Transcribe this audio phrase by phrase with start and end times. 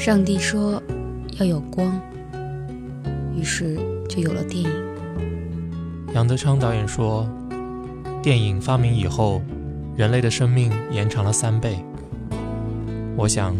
[0.00, 0.82] 上帝说
[1.38, 2.00] 要有光，
[3.36, 4.70] 于是就有了电影。
[6.14, 7.28] 杨德昌导演说，
[8.22, 9.42] 电影发明以后，
[9.94, 11.84] 人类的生命延长了三倍。
[13.14, 13.54] 我想，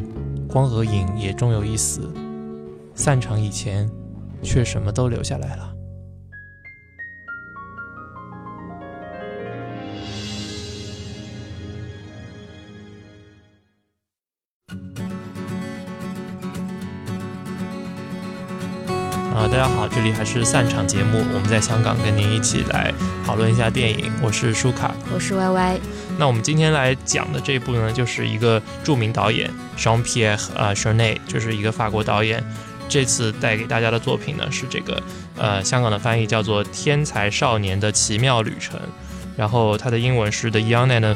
[0.49, 2.11] 光和影也终有一死，
[2.95, 3.87] 散场以前，
[4.43, 5.75] 却什么都留下来了。
[19.61, 22.91] 家好，这里还是散场节目，我们在香港跟您一起来
[23.27, 24.11] 讨论一下电影。
[24.23, 25.81] 我是舒卡，我是 Y Y。
[26.17, 32.43] 那我们今天来讲的这部呢，就是一个著名导演 Jean Pierre 呃 c h e n e t 就是一个法国导演。
[32.89, 35.03] 这次带给大家的作品呢，是这个
[35.37, 38.81] 呃香港的翻译叫做《天才少年的奇妙旅程》，
[39.37, 41.15] 然后它的英文是 The Young and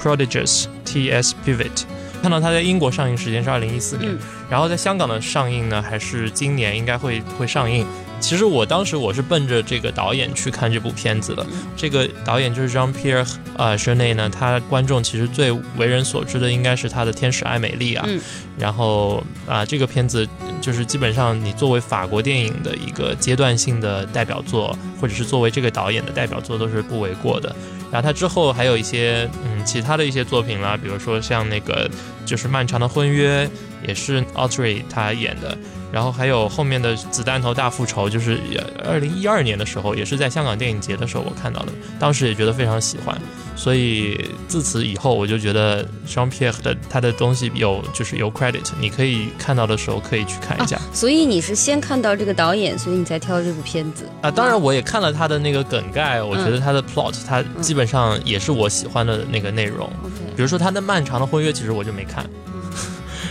[0.00, 1.34] Prodigious T.S.
[1.44, 1.82] Pivot。
[2.22, 4.16] 看到它在英国上映时间是二零一四年，
[4.48, 7.86] 然后在香港的上映呢，还是今年应该会会上映。
[8.20, 11.44] 其实我当时我是奔着这个导演去看这部片子的。
[11.76, 18.06] 这个导演就是 Jean Pierre 呃 c h e n e t 呢，他观众其实最为人所知的应该是他的《天使爱美丽》啊。
[18.58, 20.28] 然后啊，这个片子
[20.60, 27.54] 就是基本上你作为法国电影的一个阶段性的代表作，或者是作为这个导演的代表作，都是不为过的。
[27.90, 31.90] 然后他之后还有一些嗯其他的一些作品啦，比如说像那个
[32.24, 33.46] 就是《漫长的婚约》，
[33.88, 35.56] 也是 Audrey 他演的。
[35.92, 38.38] 然后还有后面的《子弹头大复仇》，就是
[38.84, 43.20] 二零一二年的时候，也是在香港电影节的时候我看到的，当时也觉得非常喜欢。
[43.56, 50.80] 所以自此以后，我就觉得 Jean Pierre 的他的东西有就是有 credit，你可以看到的时候可以去看一下。
[50.94, 54.30] 所以你是先看到这个导演，所以你才挑这部片子啊？
[54.30, 59.90] 当然，我也看了他的那个梗概，我觉得他的 plot，他基本上也是我喜欢的那个内容。
[60.34, 62.24] 比如说他的漫长的婚约，其实我就没看。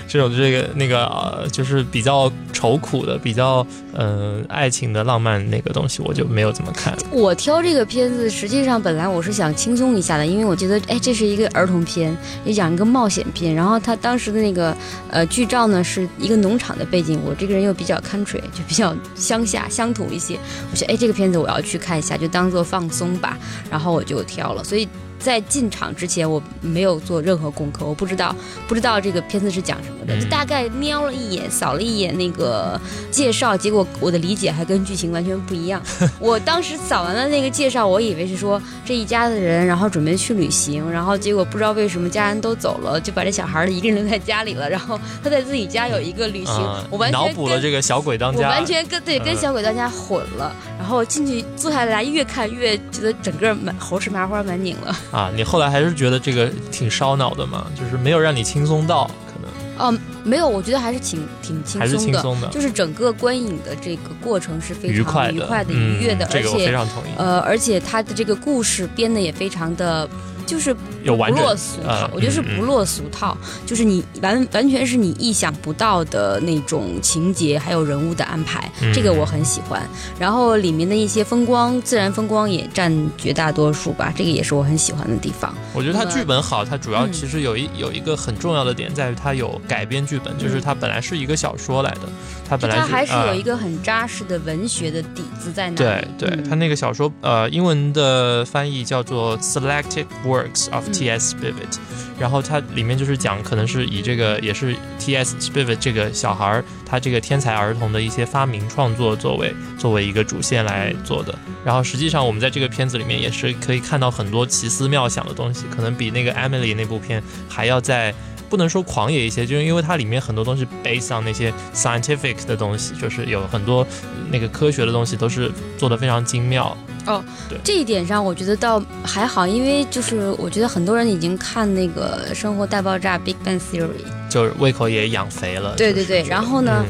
[0.09, 6.97] 这种这个那个呃，就是比较愁苦的，比较嗯爱情的浪漫那个东西，我就没有怎么看。
[7.11, 13.53] 我挑这个片子，实际上本来我是想轻松一下的，因为我觉得哎，这是一个儿童片，也讲一个冒险片。
[13.53, 14.75] 然后他当时的那个
[15.11, 17.21] 呃剧照呢，是一个农场的背景。
[17.23, 20.39] 我这个人又比较 country，就比较乡下乡土一些。
[20.71, 23.37] 我说哎，这个片子我要去看一下，就当做放松吧。
[23.70, 24.89] 然后我就挑了，所以。
[25.19, 28.33] 在进场之前，我没有做任何功课，我不知道
[28.67, 32.80] 不知道这个片子是讲什么的，就大概瞄了一眼，扫了一眼那个
[33.11, 35.81] 介绍，结果我的理解还跟剧情完全不一样。
[36.19, 46.55] 我当时扫完了那个介绍，我以为是说这一家子人，然后准备去旅行，然后结果不知道为什么家人都走了，就把这小孩一个人留在家里了，然后他在自己家有一个旅行，
[46.89, 54.95] 我完全脑补了这个小鬼当家，我完全跟对跟小鬼当家混了，然后进去坐下来，越看越觉得整个满猴吃麻花满拧了。
[55.11, 59.49] 啊，你后来还是觉得这个挺烧脑的嘛，就是没有让你轻松到，可能。
[59.77, 67.08] 哦，没有，我觉得还是挺挺轻松的，还是轻松的，就是整个观影的这个过程是非常愉快的愉快的、愉悦的，而且非常同意。
[67.17, 70.08] 呃，而且他的这个故事编的也非常的。
[70.45, 70.75] 就是
[71.05, 79.82] 不落俗套，我觉得是不落俗套，就是你完完全是你意想不到的那种情节，还有人物的安排，这个我很喜欢。
[80.17, 85.54] 然后里面的一些风光，自然风光也占绝大多数吧，这个也是我很喜欢的地方。
[85.73, 92.02] 我觉得它剧本好，它主要其实有一有一个很重要的点在于它有改编剧本，就是它本来是一个小说来的，
[92.49, 95.76] 它本来它还是有一个很扎实的文学的底子在那。
[95.76, 100.39] 对对，它那个小说呃，英文的翻译叫做 Selected Word。
[100.39, 101.36] Works of T.S.
[101.36, 101.77] Spivet，
[102.20, 105.36] 然后它里面就是讲，可能是以这个也是 T.S.
[105.39, 111.38] Spivet 这个小孩儿，他这个天才儿童的一些发明创作作为作为一个主线来做的。
[111.64, 118.14] 然后实际上我们在这个片子里面也是可以看到很多奇思妙想的东西，可能比那个 Emily 那部片还要在
[118.50, 123.86] 不能说狂野一些，就是因为它里面很多东西 based on 那些 scientific 的东西，就是有很多
[124.32, 126.76] 那个科学的东西都是做的非常精妙。
[127.05, 127.23] 哦，
[127.64, 135.75] 这一点上我觉得倒还好，因为就是我觉得很多人已经看那个《生活大爆炸》（Big Bang Theory），就是胃口也养肥了。
[135.75, 136.85] 对对对，然后呢？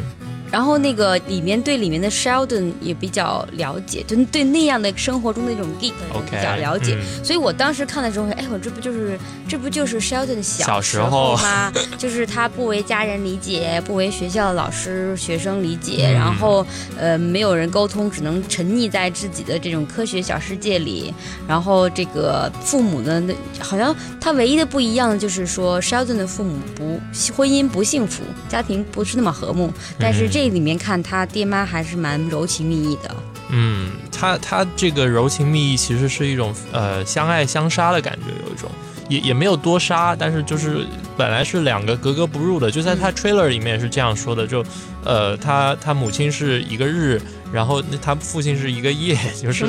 [0.52, 5.94] 然后那个里面对里面的 Sheldon 也比较了解，就对那样的生活中的一种 geek
[6.30, 11.72] 比较了解，所以我当时看的时候，哎，我这不就是这不就是 Sheldon 小时候吗？
[12.00, 16.66] 就是他不为家人理解，不为学校的老师学生理解，然后
[16.98, 21.14] 呃没有人沟通，只能沉溺在自己的这种科学小世界里。
[21.48, 27.00] 然后这个父母呢，那好像他唯一的不一样就是说 Sheldon 的父母不
[27.36, 30.39] 婚姻不幸福，家庭不是那么和睦，但是这。
[30.40, 33.14] 这里面看他爹妈还是蛮柔情蜜意的。
[33.50, 38.72] 嗯，他他这个柔情蜜意其实是一种呃相爱相杀的感觉，有一种
[39.10, 40.88] 也也没有多杀，但是就是
[41.18, 44.64] 本来是两个格格不入的，就在他 trailer 里面是这样说的，就
[45.04, 47.22] 呃，他他母亲是一个日。
[47.52, 49.66] 然后那他父亲是一个夜，就是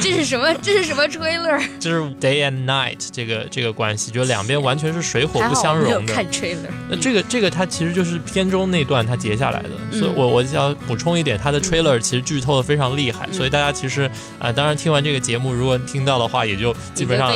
[0.00, 0.54] 这是什么？
[0.62, 1.62] 这是什么 trailer？
[1.78, 6.14] 就是 day and night 这个这个关系，就两边完全是水火不相容的。
[6.14, 6.70] 看 trailer。
[6.88, 17.30] 那这个这个它其实就是片中那段它截下来的，所以我我要补充一点，它的 trailer 其实剧透的非常厉害，所以大家其实啊，当然听完这个节目，如果听到的话，也就基本上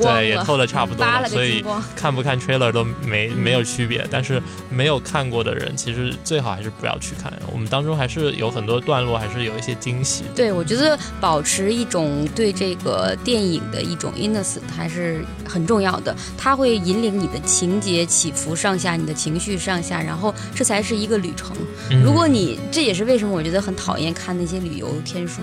[0.00, 1.64] 对也透的差不多了，所以
[1.94, 4.04] 看不看 trailer 都没没有区别。
[4.10, 7.32] 但是没有看过的人，其实最好还是不要去看。
[7.52, 9.11] 我们当中还是有很多段落。
[9.16, 10.24] 还是有一些惊喜。
[10.34, 16.14] 对，我觉得保持一种对这个电影的一种 innocent 还是很重要的。
[16.36, 21.56] 它会引领你的情节起伏上下，你的情绪上下，然后这才是一个旅程。
[22.04, 25.40] 如果你这也是为什么我觉得很讨厌看那些旅游天书，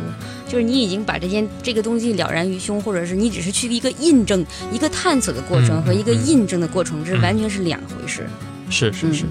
[0.48, 8.27] 就是你已经把这件这个东西了然于胸，或者是你只是去一个印证、一个探索的过程和一个印证的过程，这完全是两回事。
[8.69, 9.25] 是是是。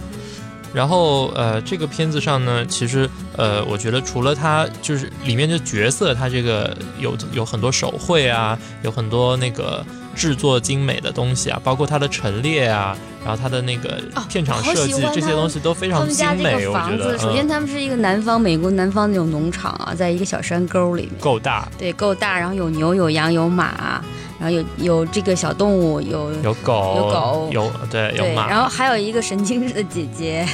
[0.74, 9.84] 然后呃，这个片子上呢，其实呃，我觉得除了它就是里面的角色，它这个有有很多手绘啊，有很多那个
[10.18, 16.66] 制作精美的东西啊，包括它的陈列啊，然后它的那个片场设计这些东西都非常精美。
[16.66, 24.02] 我觉得，首先他们是一个南方美国南方那种农场啊，在一个小山沟里面，够大，对，够大，然后有牛有羊有马，
[24.40, 27.48] 然后有有这个小动物，有有狗有狗。
[27.52, 30.44] 有对有马，然后还有一个神经质的姐姐。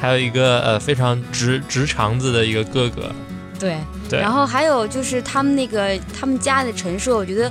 [0.00, 3.10] 还有一个呃非常直直肠子的一个哥哥，
[3.58, 3.76] 对
[4.08, 7.50] 对，然后还有就是他们那个他们家的陈设，我觉得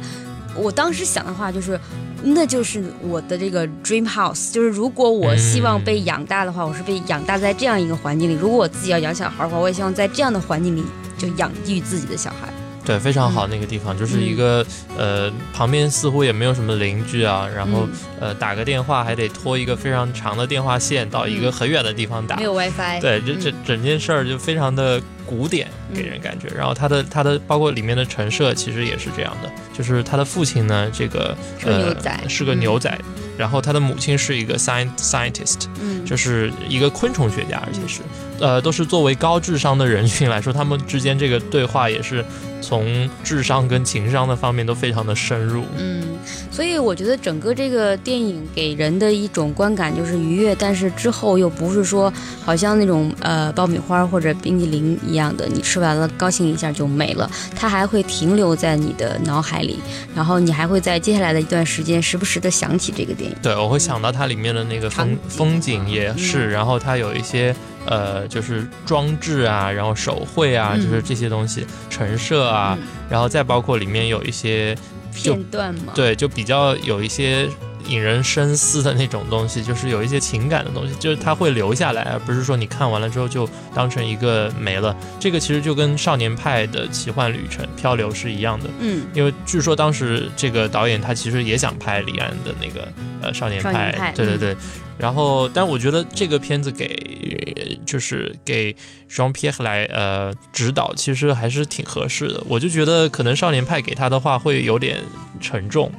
[0.58, 1.80] 我当时想的话就是，
[2.24, 10.84] 那就是我的这个 dream house，就是如果我希望被养大的话，我是被养大在这样一个环境里；如果我自己要养小孩的话，我也希望在这样的环境里
[11.18, 12.52] 就养育自己的小孩。
[12.88, 14.66] 对，非常好那个地方，就是一个
[14.98, 17.86] 呃，旁边似乎也没有什么邻居啊，然后
[18.18, 23.02] 呃，打个电话还得拖一个非常长的电话线到一个很远的地方打，没有 WiFi。
[23.02, 26.48] 对，这整整件事儿就非常的古典，给人感觉。
[26.56, 31.94] 然后他的他的包括里面的陈设其实也是这样的，就是他的父亲呢，这个呃
[32.30, 32.98] 是个牛仔，
[33.38, 38.00] 然后他的母亲是一个 science scientist，嗯，就是一个昆虫学家，而且是
[38.40, 42.24] 呃都是作为高智商的人群来说，他们之间这个对话也是。
[42.60, 46.04] 从智商跟情商的方面都非常的深入，嗯，
[46.52, 52.12] 所以我觉得整个这个电影给人的一种观感就是愉悦，但是之后又不是说
[52.44, 59.80] 好像那种呃爆米花或者冰激凌一样的，你吃完了高兴一下就没了，它还会停留在你的脑海里，
[60.16, 63.38] 然后你还会在接下来的一段时间时不时的想起这个电影。
[63.42, 67.56] 对，我会想到它里面的那个风风景也是，然后它有一些。
[67.88, 72.78] 呃，就是装置啊，然后手绘啊，就是这些东西陈设啊，
[73.10, 74.78] 然后再包括里面有一些
[75.14, 77.48] 片段嘛，对，就比较有一些
[77.88, 84.96] 引人深思的那种东西，就是有一些情感的东西，就是它会留下来，而不是说你看完了之后就当成一个没了。
[85.20, 92.88] 这个其实就跟《少年派的奇幻旅程》漂流是一样的，嗯，因为据说当时这个导演他其实也想拍李安的那个
[93.22, 94.56] 呃少年派，对对对。
[94.98, 98.76] 然后，但我觉得这个片子给就是给
[99.10, 102.44] Jean Pierre 来呃指导，其实还是挺合适的。
[102.48, 104.98] 我就觉得可能少年派给他的话会有点
[105.40, 105.92] 沉重，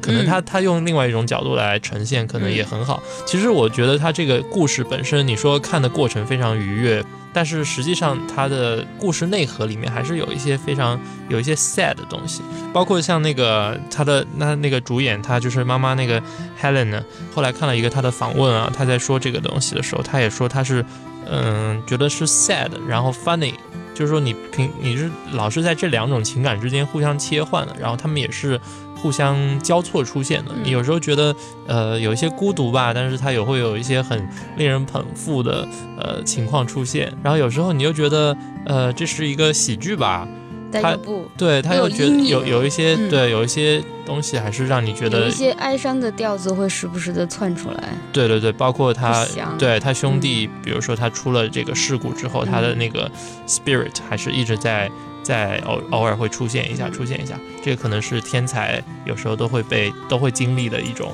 [0.00, 3.02] 可能他他用另外一种角度来呈现，可能也很好。
[3.26, 7.02] 其实我觉得他这个故事本身，你说看的过程非常愉悦。
[7.34, 10.98] 但是实际上，它的故事内核里面还是有一些非常
[11.28, 12.40] 有一些 sad 的东西，
[12.72, 16.22] 包括像那个他的那那个主演，他就是妈妈那个
[16.62, 17.04] Helen 呢。
[17.34, 20.84] 后来看了一个他的访问啊，他在说这个东西的时候，他也说他是
[21.28, 23.54] 嗯觉得是 sad，然后 funny，
[23.94, 28.60] 就是说你平你是老是在这两种情感之间互相切换的，然后他们也是。
[29.04, 35.68] 互相交错出现的，你有时候觉得呃有一些孤独吧，但是它也会有一些很令人捧腹的
[35.98, 37.12] 呃情况出现。
[37.22, 38.34] 然后有时候你又觉得
[38.64, 40.26] 呃这是一个喜剧吧，
[40.72, 40.96] 它
[41.36, 47.82] 对他又觉得有有一些对有一些东西还是让你觉得有一些哀伤的调子会时不时的窜出来。
[48.10, 49.26] 对对对，包括他
[49.58, 53.12] 对他兄弟，比如说他出了这个事故之后，他的那个
[53.46, 54.90] spirit 还是一直在。
[55.24, 61.12] 在偶偶尔会出现一下，出现一下，这个可能是天才有时候都会被都会经历的一种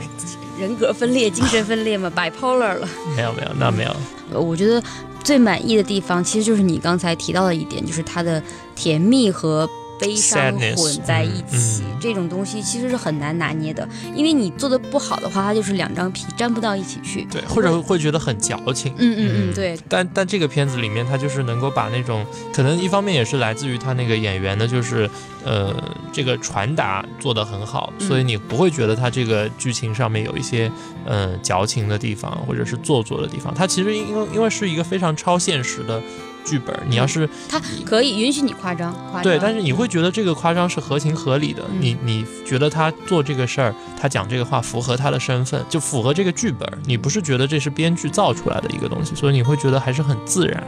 [0.58, 2.88] 人格分裂、精神分裂嘛，bipolar 了。
[3.16, 3.96] 没有没有，那没有。
[4.38, 4.82] 我觉得
[5.24, 8.42] 最满意的地方，其实就是你刚才提到的一点，就是它的
[8.74, 9.66] 甜蜜和
[10.00, 17.26] 悲伤混在一起，嗯嗯这种东西其实是很难拿捏的，因为你做的不好的话，它就是两张皮粘不到一起去。
[17.30, 18.92] 对，或者会觉得很矫情。
[18.96, 25.08] 嗯嗯嗯，对，但但这个片子里面，它就是能够把那种可能一方面也是来自于他那个演员的，就是
[25.44, 25.74] 呃
[26.12, 30.70] 这个传达做得很好，嗯所以你不会觉得他这个剧情上面有一些
[31.04, 33.52] 呃矫情的地方，或者是做作的地方。
[33.54, 36.00] 它其实因为因为是一个非常超现实的
[36.50, 39.22] 剧本，你要是他可以允许你夸张，夸张。
[39.22, 50.66] 对，但是你会觉得这个夸张是合情合理的，嗯你你觉得他做这个事儿，他讲这个话符合他的身份，就符合这个剧本，你不是觉得这是编剧造出来的一个东西，所以你会觉得还是很自然。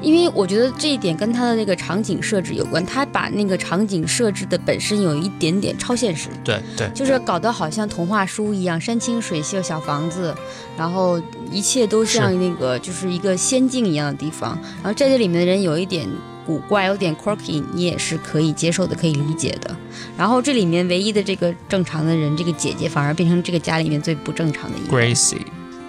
[0.00, 10.34] 因为我觉得这一点跟他的那个场景设置有关，他把那个场景设置的本身有一点点超现实，对对，就是搞得好像童话书一样，山清水秀小房子，
[10.76, 11.20] 然后
[11.50, 14.58] 一切都像那个就是一个仙境一样的地方。
[14.82, 16.08] 然后在这里面的人有一点
[16.46, 19.76] 古怪，有点 quirky，你也是可以接受的，可以理解的。
[20.16, 24.96] 然后这里面唯一的这个正常的人，这个姐姐反而变成这个家里面最不正常的一个。
[24.96, 25.40] Gracie，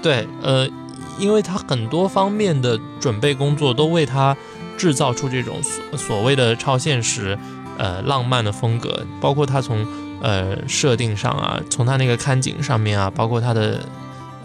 [0.01, 0.67] 对，呃，
[1.19, 4.35] 因为他很多方面的准备工作都为他
[4.77, 7.37] 制造出这种所所谓的超现实、
[7.77, 9.85] 呃浪漫的风格，包括他从
[10.21, 13.83] 呃设定上啊，从他那个看景上面啊，包括他的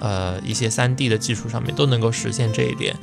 [0.01, 2.95] 呃一些三 D 的技术上面都能够实现这一点。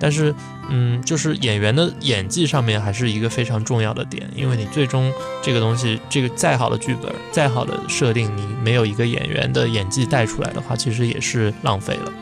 [0.00, 0.32] 但是，
[0.70, 12.12] 嗯，就是演员的演技上面还是一个非常重要的点，因为你最终这个东西，这个再好的剧本、再好的设定，你没有一个演员的演技带出来的话，其实也是浪费了。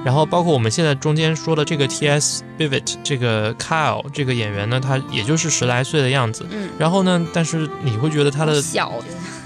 [0.00, 2.42] 嗯然后包括我们现在中间说的这个 T.S.
[2.58, 6.46] Bivet 这个 Kyle 这个演员呢，他也就是十来岁的样子。
[6.50, 8.90] 嗯，然后呢，但是你会觉得他的小，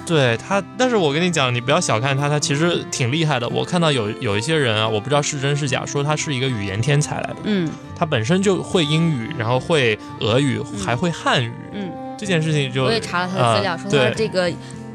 [0.06, 3.48] 对他，但是我跟你讲，你不要小看他，他其实挺厉害的。
[3.48, 7.36] 我看到有有一些人啊，我不知道是真是假，说他是一个语言天才来的。
[7.44, 11.52] 嗯他本身就会英语，然后会俄语，还会汉语。
[11.72, 11.90] 嗯。
[12.16, 14.48] 这件事情就我也查了他的资料，啊说他这个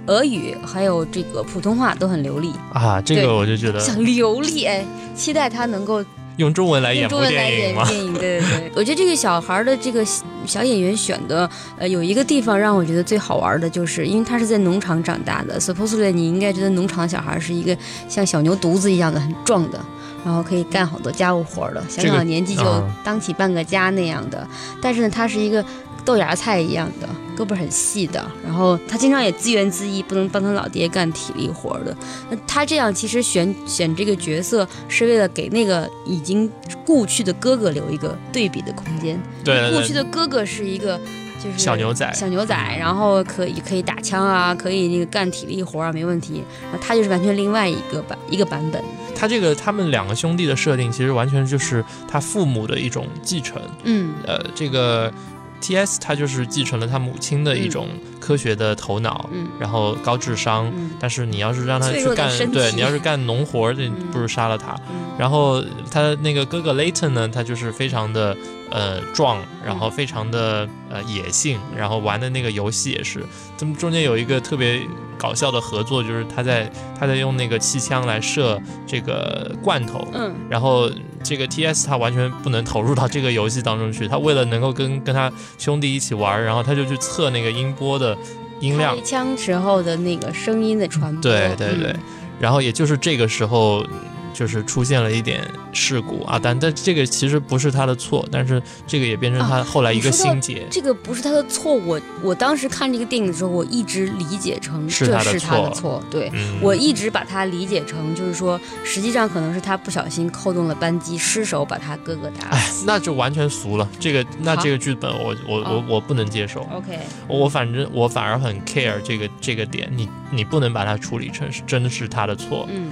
[0.10, 4.84] 俄语还有这个普通话都很流利，啊，这个我就觉得想流利哎，
[5.16, 6.04] 期待他能够
[6.38, 7.84] 用中文来演部用中文来电影嘛。
[7.84, 8.14] 演 电影。
[8.16, 10.04] 对对对，我觉得这个小孩的这个
[10.48, 11.48] 小演员选的，
[11.78, 19.80] 呃，有一个地方让我觉得最好玩的，就是因为他是在农场长大的，supposedly 你应该觉得农场小孩是一个像小牛犊子一样的很壮的。
[20.26, 24.46] 然后可以干好多家务活的，小小年纪就啊当起半个家那样的。
[24.82, 25.64] 但是呢，他是一个
[26.06, 28.26] 豆芽菜一样的，胳膊很细的。
[28.44, 31.96] 然后他经常也自怨自艾，不能帮他老爹干体力活的。
[32.30, 36.50] 那他这样其实选选这个角色是为了给那个已经
[36.86, 39.22] 故去的哥哥留一个对比的空间。
[39.44, 41.00] 对对对，故去的哥哥是一个
[41.42, 46.44] 就是小牛仔小牛仔，然后可以可以打枪啊，可以那个干体力活啊，没问题。
[46.64, 48.84] 然后他就是完全另外一个版一个版本。
[49.16, 53.62] 他这个他们两个兄弟的设定，其实完全就是他父母的一种继承。
[53.84, 55.12] 嗯呃，这个
[55.62, 56.00] T.S.
[56.00, 57.90] 他就是继承了他母亲的一种
[58.30, 59.48] 科学的头脑，嗯。
[59.60, 60.72] 然后高智商。
[60.76, 60.92] 嗯。
[61.00, 63.94] 但是你要是让他去干，对你要是干农活儿，这嗯。
[64.12, 64.76] 不如杀了他。
[64.92, 65.18] 嗯。
[65.18, 68.38] 然后他那个哥哥 Layton 呢，他就是非常的
[68.70, 73.26] 呃壮，然后非常的呃野性，然后玩的那个游戏也是，
[73.58, 74.80] 他们中间有一个特别
[75.18, 80.34] 搞笑的合作，就是他在他在用那个气枪来射这个罐头，嗯。
[80.50, 80.90] 然后
[81.22, 81.86] 这个 T.S.
[81.86, 88.18] 他完全不能投入到这个游戏当中去，他为了能够跟跟他兄弟一起玩，然后他就去测那个音波的
[88.60, 88.96] 音量。
[88.96, 91.22] 开，枪时候的那个声音的传播。
[91.22, 92.00] 对对对，嗯。
[92.40, 93.86] 然后也就是这个时候，
[94.34, 100.66] 就是出现了一点事故啊，但但这个其实不是他的错，但是这个也变成他后来一个心结。
[100.70, 106.30] 这个不是他的错，我我当时看这个电影的时候，我一直理解成这是他的错错，对。
[106.34, 113.88] 嗯，我一直把它理解成，就是说，实际上可能是他不小心扣动了扳机，失手把他哥哥打哎死。，那就完全俗了。
[114.00, 116.62] 这个那这个剧本我，我我哦我不能接受。
[116.74, 122.68] OK，我反正我反而很 care 这个这个点，你你不能把它处理成是真的是他的错。
[122.72, 122.92] 嗯，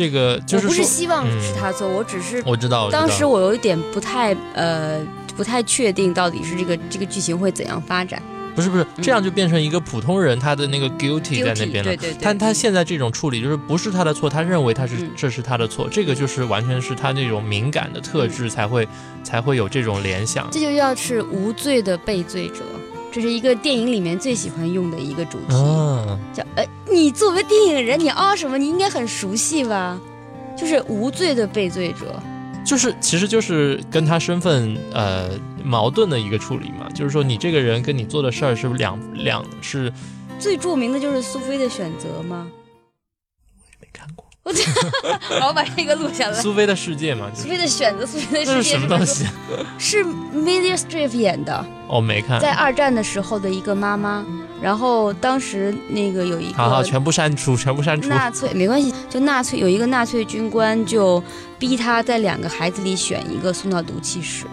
[0.00, 1.42] 这个就我不是，希望嗯。
[1.42, 4.98] 是他错，我只是我知道，当时我有一点不太呃
[5.36, 8.22] 不太确定到底是这个这个剧情会怎样发展。
[8.54, 11.90] 不是不是这样就变成一个普通人，他的那个 guilty 在那边了。
[11.90, 11.96] 对。
[11.96, 15.10] 对对，他他现在这种处理就是不是他的错，他认为他是、嗯。
[15.14, 18.88] 这是他的错，这个就是完全是他那种敏感的特质才会、
[19.22, 20.48] 才会有这种联想。
[20.50, 22.64] 这就叫是无罪的被罪者，
[23.12, 25.54] 这是一个电影里面最喜欢用的一个主题。
[25.54, 28.56] 啊，叫呃，你作为电影人，你啊什么？
[28.56, 30.00] 你应该很熟悉吧？
[30.56, 32.20] 就是无罪的被罪者。
[32.64, 35.30] 就是其实就是跟他身份呃
[35.64, 39.90] 矛盾的一个处理嘛，就是说你这个人跟你做的事儿是两两是
[40.38, 42.46] 最著名的就是苏菲的选择吗？
[42.52, 44.62] 我也没看过 我这
[45.28, 46.40] 我要把这个录下来。
[46.40, 49.26] 苏菲的世界嘛，就苏菲的选择，苏菲的世界是什么东西？
[49.78, 52.40] 是 Meryl Streep 演的，哦，没看。
[52.40, 54.24] 在二战的时候的一个妈妈，
[54.62, 58.08] 然后当时那个有一个好好，全部删除，全部删除。
[58.08, 61.22] 纳粹没关系，就纳粹有一个纳粹军官就
[61.58, 64.46] 逼他在两个孩子里选一个送到毒气室，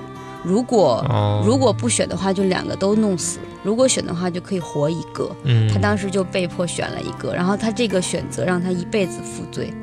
[0.43, 5.29] 如果哦，如果不选的话，就两个都弄死；如果选的话，就可以活一个。
[5.43, 9.73] 嗯，他当时就被迫选了一个，然后他这个选择让他一辈子负罪。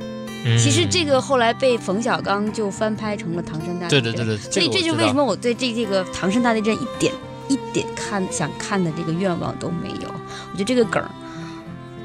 [0.46, 7.10] 嗯其实这个后来被冯小刚就翻拍成了《唐山大地震》，对对对对，所以这就个我知道为什么我对这这个唐山大地震一点
[7.48, 10.08] 一点看想看的这个愿望都没有。
[10.52, 11.10] 我觉得这个梗儿，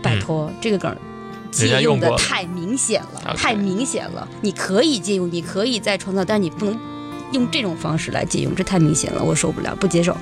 [0.01, 0.96] 拜托，这个梗
[1.51, 4.25] 借用的太明显了，太明显了。
[4.39, 6.79] 你可以借用，你可以再创造，但你不能
[7.31, 10.15] 用这种方式来借用，这太明显了，我受不了，不接受。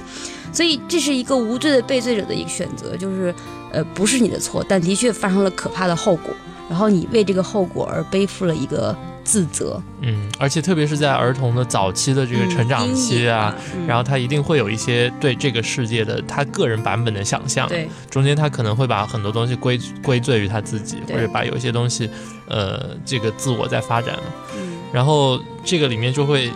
[0.51, 3.33] 所以这是一个无罪的被罪者的一个选择，就是
[3.71, 6.33] 呃不是你的错，但的确发生了可怕的后果，
[6.69, 9.81] 然后你为这个后果而背负了一个自责。
[10.01, 22.09] 嗯，而且特别是在儿童的早期的这个成长期啊，嗯，然后他一定会有一些对这个世界的他个人版本的想象，对中间他可能会把很多东西归归罪于他自己，或者把有一些东西，
[22.47, 24.23] 呃，这个自我在发展嘛。
[24.55, 26.49] 嗯然后这个里面就会，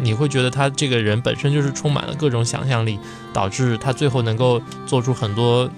[0.00, 2.98] 你会觉得他这个人本身就是充满了各种想象力，
[3.32, 5.68] 导致他最后能够做出很多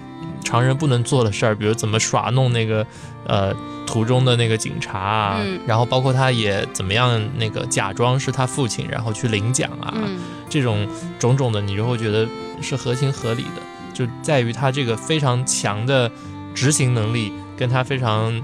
[0.43, 2.85] 常人不能做的事儿，比如怎么耍弄那个
[3.25, 3.53] 呃
[3.85, 5.59] 途中的那个警察啊，嗯。
[5.65, 10.19] 然后包括他也怎么样那个假装是他父亲，然后去领奖啊，嗯。
[10.49, 10.87] 这种
[11.19, 12.27] 种种的，你就会觉得
[12.61, 13.61] 是合情合理的，
[13.93, 16.11] 就在于他这个非常强的
[16.55, 18.41] 执行能力，跟他非常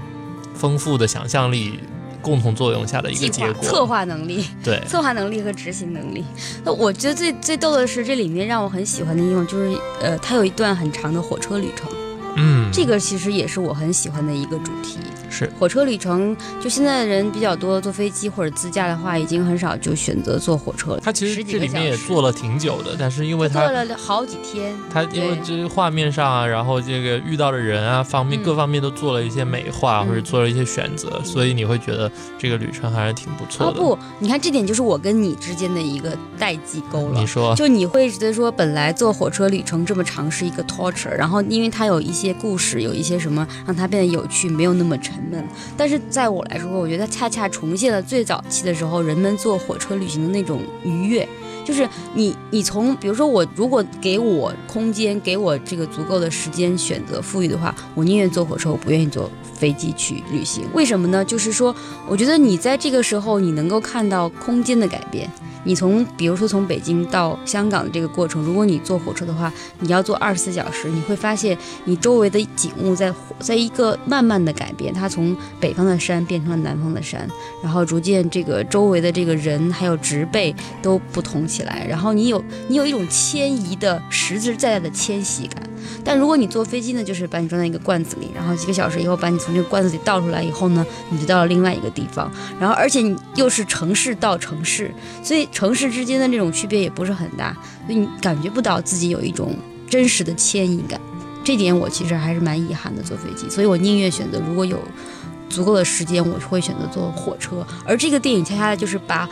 [0.54, 1.80] 丰富的想象力
[2.26, 3.62] 共同作用下的一个计结果。
[3.62, 4.44] 划策划能力。
[4.64, 6.24] 对，策划能力和执行能力。
[6.64, 11.88] 那我觉得最最逗的是，这里面让我很喜欢的一种就是，呃，它有一段很长的火车旅程，
[12.36, 14.98] 嗯，这个其实也是我很喜欢的一个主题。
[15.36, 21.00] 是火车旅程，就现在的人比较多，坐飞机或者自驾的话，已经很少就选择坐火车了。
[21.00, 24.74] 他其实这里面也个小时做了挺久的，但是因为他坐了好几天。
[24.90, 33.72] 他因为对这个画面上啊，然后这个遇到的人啊方面、嗯各方面都做了一些美化，嗯或者做了一些选择，所以你会觉得这个旅程还是挺不错的。
[33.72, 37.26] 哦不，你看这点就是我跟你之间的一个代际沟了你。
[37.26, 45.44] 说，就你会觉得说，本来坐火车旅程这么长是一个 torture，然后因为它有一些故事，有一些什么让它变得有趣，没有那么沉闷。
[45.76, 51.28] 但是在我来说，我觉得恰恰重现了最早期的时候人们坐火车旅行的那种愉悦。
[51.64, 60.64] 就是你，你从比如说我，如果给我空间，给我这个足够的时间选择富裕的话，我宁愿坐火车，我不愿意坐飞机去旅行。
[60.74, 61.24] 为什么呢？
[61.24, 61.74] 就是说，
[62.06, 65.28] 我觉得你在这个时候，你能够看到空间的改变。
[65.64, 77.28] 你从比如说从北京到香港的这个过程，如果你坐火车的话，你要坐二十四小时，你会发现你周围的景物在在一个慢慢的改变，它从北方的山变成了南方的山，
[77.60, 85.60] 然后逐渐这个周围的这个人还有植被都不同起来，然后你有你有一种迁移的实实在在的迁徙感。
[86.04, 99.54] 但如果你坐飞机呢，就是把你装在一个罐子里，然后几个小时以后把你从这个罐子里倒出来以后呢，你就到了另外一个地方，然后而且你又是城市到城市，所以城市之间的这种区别也不是很大，所以你感觉不到自己有一种
[99.88, 101.00] 真实的迁移感。
[101.44, 104.80] 这点我其实还是蛮遗憾的，坐飞机，所以我宁愿选择如果有
[105.48, 107.64] 足够的时间，我会选择坐火车。
[107.84, 109.28] 而这个电影恰恰就是把，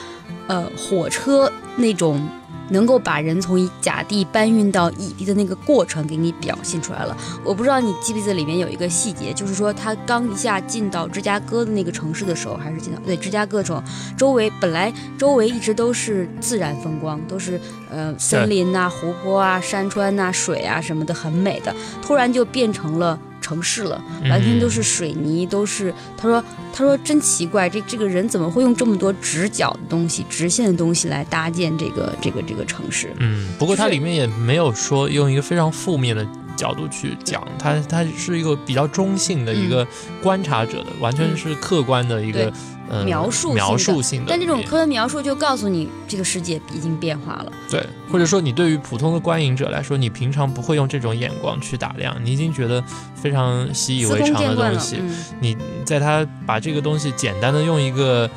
[0.46, 2.24] 呃，火车那种
[2.70, 7.16] 能够把人从甲地搬运到乙地的那个过程给你表现出来了。
[7.44, 13.82] 我不知道你记不记得里面有一个细节，就是说他刚一下进到芝加哥的那个城市的时候，还是进到对芝加哥城，
[14.16, 23.18] 周围本来周围一直都是自然风光，都是呃森林呐、湖泊啊、山川呐、水啊什么的，很美的，突然就变成了。
[23.44, 33.12] 城市了，完全都是水泥，都是他说他说真奇怪，这这个人怎么会用这么多直角的东西、直线的东西来搭建这个这个这个城市？
[33.18, 36.26] 嗯，不过它里面也没有说用一个非常负面的
[36.56, 39.86] 角度去讲，它它是一个比较中性的一个
[40.22, 42.52] 观察者的，完全是客观的一个对
[42.88, 44.26] 呃描述描述性的。
[44.28, 47.52] 但这种科学描述就告诉你，这个世界已经变化了。
[47.70, 52.82] 对，或者说你对于普通的观影者来说，你平常不会用这种眼光去打量，你已经觉得
[53.14, 58.28] 非常习以为常的东西，嗯，你在他把这个东西简单的用一个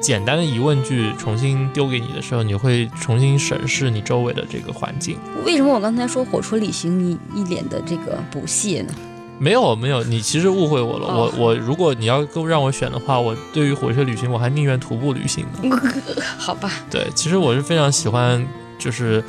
[0.00, 5.18] 简单的疑问句重新丢给你的时候，你会重新审视你周围的这个环境。
[5.44, 8.94] 为什么我刚才说火车旅行你一脸的这个不屑呢？
[9.38, 11.06] 没有没有，你其实误会我了。
[11.06, 15.80] 哦我我如果你要够让我选的话，我对于火车旅行，我还宁愿徒步旅行呢。
[16.38, 18.46] 好吧，对，其实我是非常喜欢，
[18.78, 19.22] 就是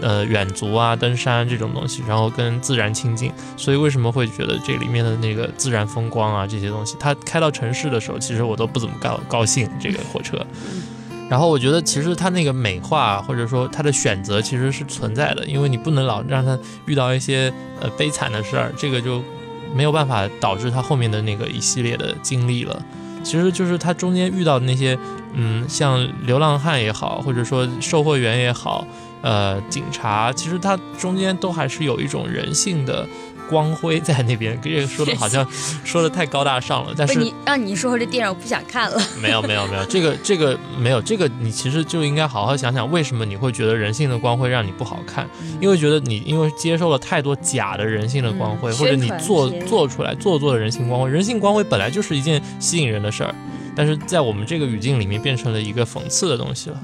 [0.00, 3.32] 呃远足啊、登山这种东西，然后跟自然亲近。
[3.56, 10.38] 所以为什么会觉得这里面的那个自然风光啊这些东西，它开到城市的时候，其实我都不怎么高高兴这个火车。
[11.30, 19.22] 然后我觉得其实它那个美化或者说它的选择其实是存在的，因为你不能老让它遇到一些呃悲惨的事儿，这个就
[19.74, 22.82] 没有办法导致他后面的那个一系列的经历了。
[23.22, 24.98] 其实就是他中间遇到的那些，
[25.34, 28.84] 嗯，像流浪汉也好，或者说售货员也好，
[29.22, 33.06] 呃，警察，其实他中间都还是有一种人性的。
[33.52, 35.46] 光辉 在那边， 这个说的好像
[35.84, 39.00] 说的太高大上了，但是你让你说说这电影，我不想看了。
[39.20, 45.28] 没有没有没有，这个这个没有这个，你其实就应该好好想想，为什么你会觉得人性的光辉让你不好看？
[45.60, 53.34] 因为觉得你因为接受了太多假的人性的光辉，或者你做做出来做作的人性光辉，人性光辉本来就是一件吸引人的事儿，
[53.76, 56.80] 但是在我们这个语境里面变成了一个讽刺的东西了。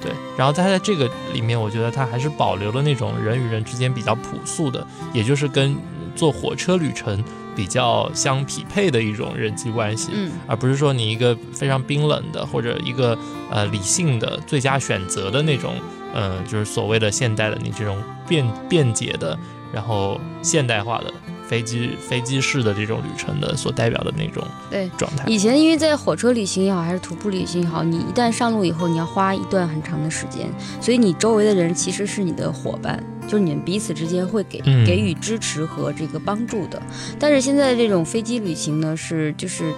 [0.00, 5.76] 对，然后他在这个里面，我觉得他还是保留了那种人与人之间比较朴素的，也就是跟。
[6.16, 7.22] 坐火车旅程
[7.54, 13.16] 比较相匹配的一种人际关系，嗯，而不是说你一个非常冰冷的或者一个
[13.50, 15.74] 呃理性的最佳选择的那种，
[16.14, 19.38] 嗯，就是所谓的现代的你这种便便捷的，
[19.72, 21.12] 然后现代化的。
[21.48, 25.24] 飞机飞机式的这种旅程的所代表的那种对状态。
[25.26, 30.48] 以前因为在火车旅行也好，还是徒步旅行也好，你一旦上路以后，你要花一段很长的时间，
[30.80, 36.82] 所以你周围的人其实是你的伙伴，就是你们彼此之间会给给予支持和这个帮助的。
[37.18, 39.72] 但是现在这种飞机旅行呢，是就是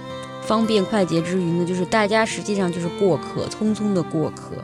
[0.49, 4.55] 方便快捷之余呢，就是大家实际上就是过客，匆匆的过客。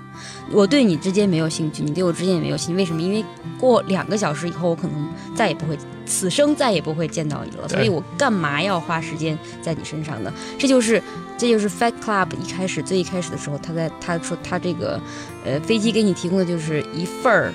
[0.52, 2.76] 我对你之间没有兴趣，你对我之间也没有兴趣。
[2.76, 3.00] 为什么？
[3.00, 3.24] 因为
[3.60, 5.78] 过两个小时以后，我可能再也不会。
[6.08, 10.34] 此生再也不会见到你了，所以我干嘛要花时间在你身上呢？
[10.58, 11.00] 这就是，
[11.38, 15.00] 这就是 Fight Club 一开始最一开始的时候，他在他说他这个，
[15.45, 17.54] 呃，飞机给你提供的就是一份儿，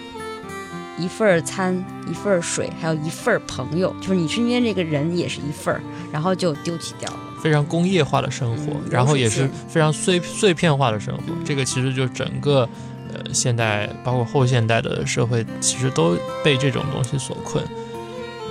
[0.97, 5.81] 一份儿餐，一份儿水，还有一份儿朋友，就是你身边这个人也是一份儿，
[6.13, 7.19] 然后就丢弃掉了。
[7.43, 11.23] 非常工业化的生活，然后也是非常碎碎片化的生活。
[11.45, 12.69] 这个其实就整个，
[13.13, 17.65] 呃，现代包括后现代的社会，其实都被这种东西所困。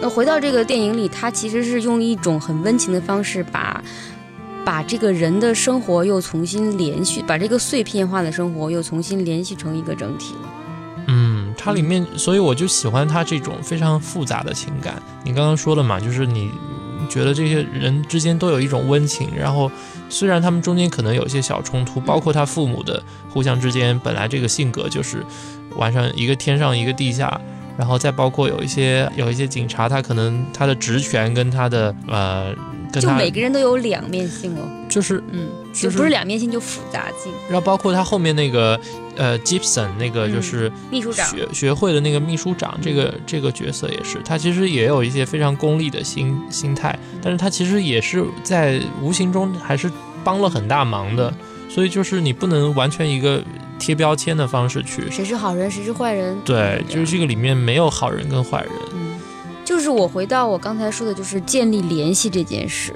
[0.02, 3.84] 那回到这个电影里，它其实是用一种很温情的方式，把
[4.66, 10.50] 把这个人的生活又重新连续，把这个碎片化的生活又重新联系成一个整体了。
[11.08, 15.02] 嗯，它里面，所以我就喜欢它这种非常复杂的情感。
[15.24, 16.52] 你刚刚说了嘛，就是你
[17.08, 19.72] 觉得这些人之间都有一种温情，然后
[20.10, 25.24] 虽然他们中间可能有一些小冲突，包括他父母的互相之间本来这个性格就是
[25.76, 27.40] 晚上一个天上一个地下。
[27.78, 32.54] 然后再包括有一些有一些警察，他可能他的职权跟他的呃，
[32.92, 37.32] 就每个人都有两面性哦，就是嗯，就不是两面性，就复杂性。
[37.48, 38.80] 然后包括他后面那个
[39.16, 49.92] 呃，Gibson 那个就是秘书长学学会的那个秘书长，这个这个角色也是，他其实也有一些非常功利的心心态，但是他其实也是在无形中还是
[50.24, 51.34] 帮了很大忙的，
[51.70, 53.44] 所以就是你不能完全一个。
[53.82, 56.38] 贴标签的方式去，谁是好人，谁是坏人？
[56.44, 58.72] 对，就是这个里面没有好人跟坏人。
[59.70, 62.92] 嗯，就是我回到我刚才说的，就是建立联系这件事。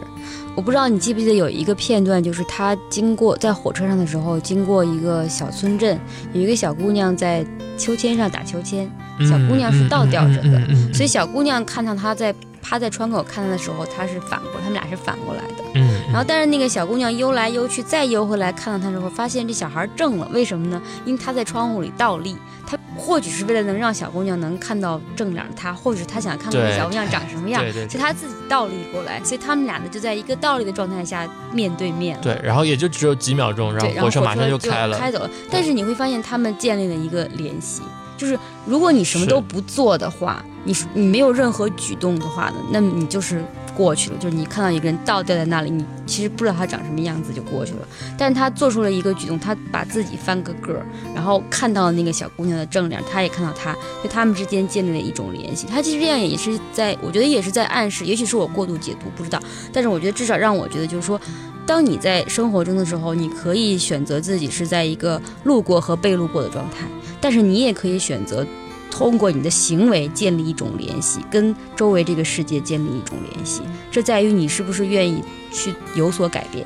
[0.55, 5.99] 我不知道你记不记得有一个片段，就是他经过在火车上的时候，经过一个小村镇，
[6.33, 7.45] 有一个小姑娘在
[7.77, 8.89] 秋千上打秋千，
[9.21, 10.61] 小姑娘是倒吊着的，
[10.93, 12.33] 所以小姑娘看到他在。
[12.65, 15.63] 趴在窗口看他的时候，他是反过，他们俩是反过来的。
[15.75, 20.25] 嗯，然后但是那个小姑娘悠来悠去，再悠回来看到他之后，发现这小孩正了。
[20.31, 20.81] 为什么呢？
[21.03, 32.19] 因为他在窗户里倒立，他或许是为了能让小姑娘能看到正脸，他或者他想看看小姑娘长什么样，所以他自己倒立过来，所以他们俩呢就在一个倒立的状态下面对面。
[32.21, 35.29] 对，然后也就只有几秒钟，然后火车马上就开了，开走了。
[35.49, 37.81] 但是你会发现他们建立了一个联系。
[38.15, 43.43] 就是如果你什么都不做的话，你你没有任何举动的话呢，那么你就是
[43.75, 44.17] 过去了。
[44.17, 47.87] 就是你看到一个人倒吊在那里，你其实不知道他长什么样子就过去了。
[48.17, 55.67] 但是他做出了一个举动，他把自己翻个个儿，然后看到了那个小姑娘的正脸，他也看到她，就他们之间建立了一种联系。
[55.67, 59.41] 他其实这样也是在，我觉得也是在暗示，也许是我过度解读，不知道。
[59.71, 61.19] 但是我觉得至少让我觉得就是说，
[61.65, 66.85] 当你在生活中的时候，你可以选择自己是在一个路过和被路过的状态。
[67.21, 68.45] 但是你也可以选择
[68.93, 73.63] 通过你的行为建立一种联系，跟周围这个世界建立一种联系。
[73.89, 76.63] 这在于你是不是愿意去有所改变。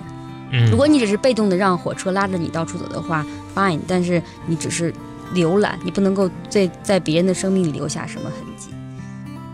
[0.52, 3.80] 嗯，如果你只是被动的让火车拉着你到处走的话，fine。
[3.88, 4.94] 但是你只是
[5.34, 8.72] 浏览，你不能够在在别人的生命里留下什么痕迹。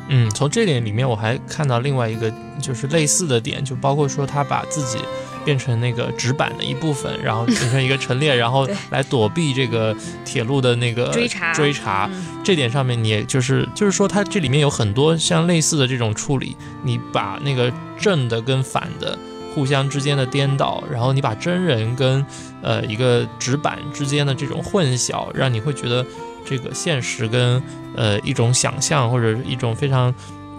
[0.08, 4.98] 嗯，从这点里面我还看到另外一个就是类似的点，就包括说他把自己
[5.46, 12.10] 变成那个纸板的一部分，然后形成一个陈列， 然后来躲避这个铁路的那个追查追查。
[12.12, 19.18] 嗯这点上面，你也就是就是说，它这里面有很多像类似的这种处理，你把那个正的跟反的
[19.56, 22.26] 互相之间的颠倒，然后你把真人跟
[22.62, 26.06] 呃一个纸板之间的这种混淆，让你会觉得
[26.44, 27.64] 这个现实跟
[27.96, 30.14] 呃一种想象或者一种非常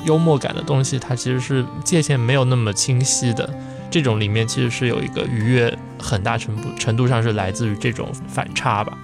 [0.07, 3.47] 幽默感的东西，它其实是界限没有那么清晰的。
[3.95, 8.99] 这种里面其实是有一个愉悦，很大程度程度上是来自于这种反差吧。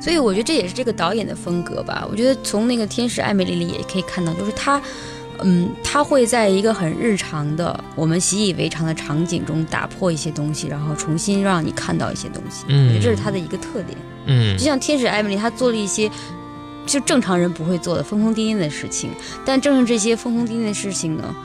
[0.00, 2.08] 所以我觉得这也是这个导演的风格吧。
[2.10, 4.80] 我觉得从那个《天使艾米丽》里也可以看到，就是他，
[5.40, 12.64] 嗯，他会在一个很日常的、我们习以为常的场景中打破一些东西，然后重新让你看到一些东西。
[12.68, 13.98] 嗯我觉得这是他的一个特点。
[14.24, 16.10] 嗯就像《天使艾米丽》，他做了一些
[16.86, 19.10] 就正常人不会做的疯疯癫癫的事情，
[19.44, 21.36] 但正是这些疯疯癫癫的事情呢，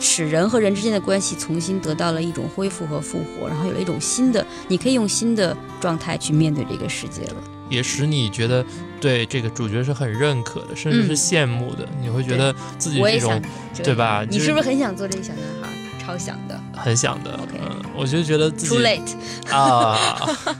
[0.00, 7.36] 使人和人之间的关系重新得到了一种恢复和复活，然后有了一种新的，你可以用新的状态去面对这个世界了。
[7.68, 8.64] 也使你觉得
[9.00, 11.86] 对这个主角是很认可的，甚至是羡慕的。
[12.00, 13.40] 你会觉得自己这种
[13.72, 14.24] 这对吧？
[14.28, 15.68] 你是不是很想做这个小男孩？
[16.04, 16.58] 超想的。
[16.74, 19.54] 很想的 OK 嗯，我就觉得自己 Too late。
[19.54, 20.18] 啊，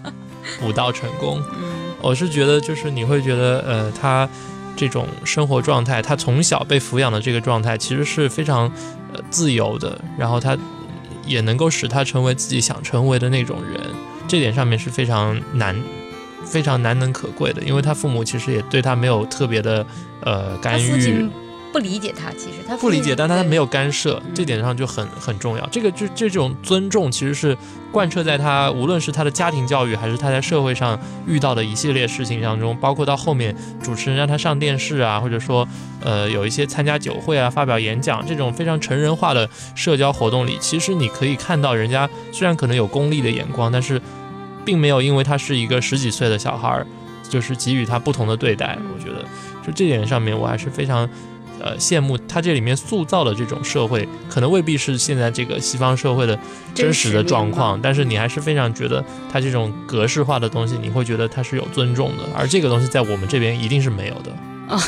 [0.60, 1.42] 补刀成功。
[1.54, 4.26] 嗯我是觉得，就是你会觉得，呃，他
[4.80, 8.66] 这种生活状态，他从小被抚养的这个状态，其实是非常
[9.12, 10.56] 呃自由的，然后他
[11.26, 13.78] 也能够使他成为自己想成为的那种人，
[14.26, 15.76] 这点上面是非常难。
[16.42, 19.86] 非常难能可贵的，因为他父母其实也对他没有特别的
[20.22, 21.28] 呃干预，
[21.72, 25.66] 不理解他，其实他不理解，但他对没有干涉，嗯这点上就很很重要。
[25.68, 27.56] 这个就这种尊重，其实是
[27.92, 35.66] 贯彻在他无论是他的家庭教育，还是他在社会上遇到的一系列事情当中，包括到后面主持人让他上电视啊，或者说
[36.02, 44.00] 呃有一些参加酒会啊、发表演讲这种非常成人化的社交活动里，其实你可以看到人家虽然可能有功利的眼光，但是
[44.64, 46.86] 并没有因为他是一个十几岁的小孩儿，
[47.28, 48.76] 就是给予他不同的对待。
[48.80, 49.22] 嗯我觉得
[49.64, 51.08] 就这点上面，我还是非常。
[51.60, 56.38] 呃，羡慕他这里面塑造的这种社会，可能未必是现在这个西方社会的
[56.74, 64.32] 真实的状况，但是你还是非常觉得他这种格式化的东西，你会觉得他是有尊重的，而这个东西在我们这边一定是没有的
[64.68, 64.82] 啊。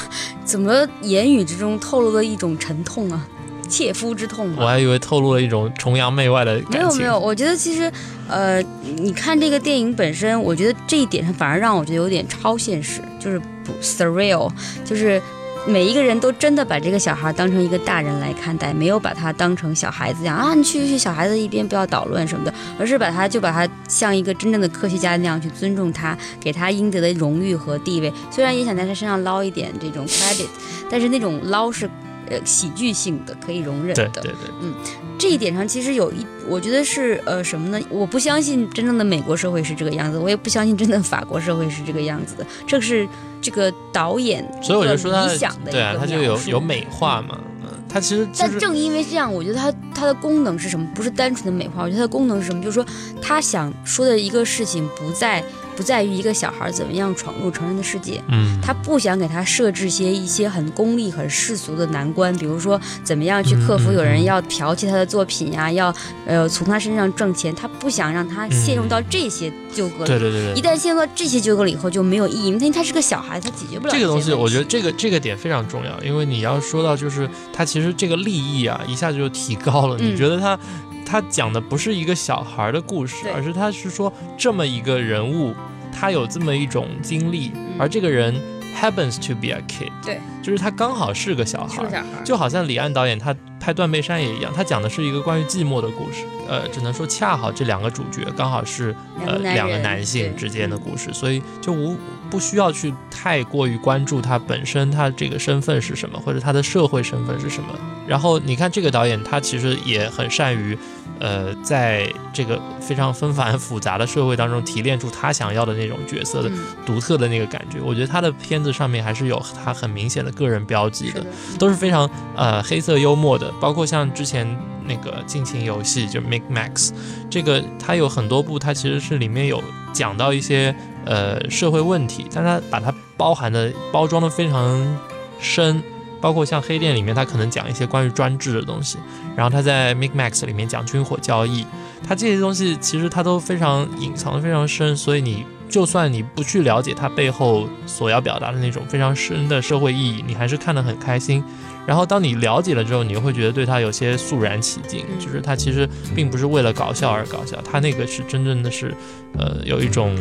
[0.44, 3.26] 怎么言语之中透露了一种沉痛啊，
[3.68, 4.56] 切肤之痛啊。
[4.58, 6.72] 我还以为透露了一种崇洋媚外的感情。
[6.72, 7.90] 没有没有，我觉得其实，
[8.28, 8.62] 呃，
[8.96, 14.50] 你看这个电影本身，我觉得这一点上反而让我觉得有点超现实，就是不 surreal，
[14.84, 15.20] 就是
[15.64, 28.12] 每一个人都真的把这个小孩当成一个大人来看待，没有把他当成小孩子一样啊，你去去小孩子一边不要捣乱什么的，而是把他就把他像一个真正的科学家那样去尊重他，给他应得的荣誉和地位。
[28.28, 30.48] 虽然也想在他身上捞一点这种 credit，
[30.90, 31.88] 但是那种捞是
[32.28, 34.08] 呃喜剧性的，可以容忍的。
[34.08, 34.70] 对对对，
[35.18, 37.84] 这一点上，其实有一，我觉得是呃什么呢？
[37.88, 42.46] 我不相信真正的美国社会是这个样子，我也不相信真的法国社会是这个样子的。
[42.66, 43.06] 这是
[43.40, 50.86] 这个导演所以我就说他理想的一对啊，他就有有美化嘛，嗯，他其实就但正因为这样，我觉得它它的功能是什么？
[50.94, 52.62] 不是单纯的美化，我觉得它的功能是什么？
[52.62, 52.84] 就是说，
[53.20, 55.42] 他想说的一个事情不在
[55.76, 65.94] 不在于一个小孩怎么样闯入成人的世界，嗯，他不想给他设置些一些很功利、很世俗的难关，比如说怎么样去克服有人要剽窃他的作品呀、要
[66.26, 70.06] 呃从他身上挣钱，他不想让他陷入到这些纠葛里。
[70.06, 70.62] 对对对对一。
[70.62, 79.96] 旦陷入到这些纠葛了以后就没有意义，因为他是个小孩，他解决不了这个东西，我觉得这个这个点非常重要，因为你要说到就是他其实这个利益啊，一下子就提高了。
[79.98, 80.58] 嗯你觉得他
[81.04, 85.54] 他讲的不是一个小孩的故事，而是他是说这么一个人物，
[85.92, 88.34] 他有这么一种经历，而这个人
[88.80, 96.24] happens to be a kid，嗯对，就是他刚好是个小孩就好像李安导演他拍《断背山》也一样，他讲的是一个关于寂寞的故事。
[96.48, 101.96] 呃，只能说恰好这两个主角刚好是呃两个男性之间的故事，所以就无
[102.28, 107.68] 不需要去太过于关注他本身他这个身份是什么，或者他的社会身份是什么。
[108.06, 110.76] 然后你看这个导演，他其实也很善于。
[111.20, 121.20] 呃，在这个非常纷繁复杂的社会当中，提炼出他想要的那种角色的嗯独特的那个感觉，我觉得他的片子上面还是有他很明显的个人标记的。
[121.20, 124.44] 是的，都是非常呃黑色幽默的，包括像之前
[124.84, 126.90] 那个尽情游戏，就 Make Max，
[127.30, 129.62] 这个它有很多部，它其实是里面有
[129.92, 134.98] 讲到一些呃社会问题，但它把它包含的包装的非常
[135.38, 135.80] 深，
[136.22, 138.96] 包括像黑店里面，他可能讲一些关于专制的东西，
[139.36, 141.66] 然后他在 Make Max 里面讲军火交易，
[142.06, 151.42] 他这些东西其实他都非常隐藏的非常深，所以你就算你不去了解它背后所要表达的那种非常深的社会意义，你还是看得很开心。
[151.84, 158.94] 然后当你了解了之后，你又会觉得对他有些肃然起敬，嗯就是他其实并不是为了搞笑而搞笑，他那个是真正的是，
[159.36, 160.16] 呃，有一种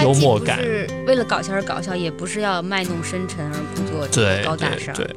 [0.00, 4.94] 幽默感是为了搞笑而搞笑，也不是要卖弄深沉而故作对高大上。
[4.94, 5.16] 对对。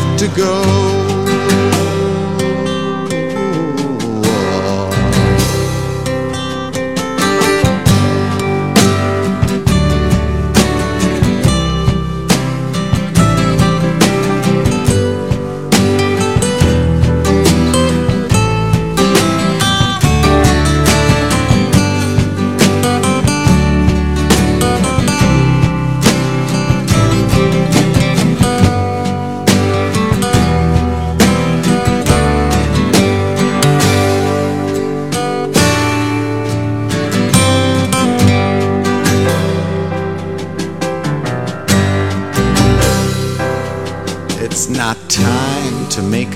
[0.21, 0.90] to go.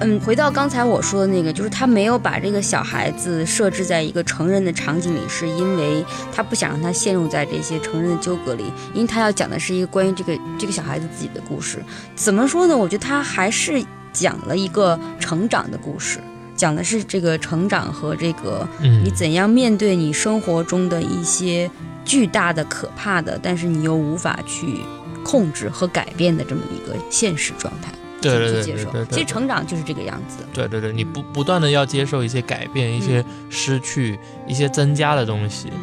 [0.00, 11.82] 嗯，回到刚才我说的那个，就是他没有把这个小孩子设置在一个成人的场景里，是因为他不想让他陷入在这些成人的纠葛里，因为他要讲的是一个关于这个这个小孩子自己的故事。
[12.14, 12.76] 怎么说呢？
[12.76, 16.20] 我觉得他还是讲了一个成长的故事，
[16.54, 21.68] 讲的是这个成长和这个你怎样面对你生活中的一些
[22.04, 24.78] 巨大的、可怕的，但是你又无法去
[25.24, 27.90] 控制和改变的这么一个现实状态。
[28.20, 29.04] 对对对去接受对对。
[29.06, 30.38] 对其实成长就是这个样子。
[30.52, 35.78] 对对对，你不不断的要接受一些改变、一些失去、一些增加的东西，嗯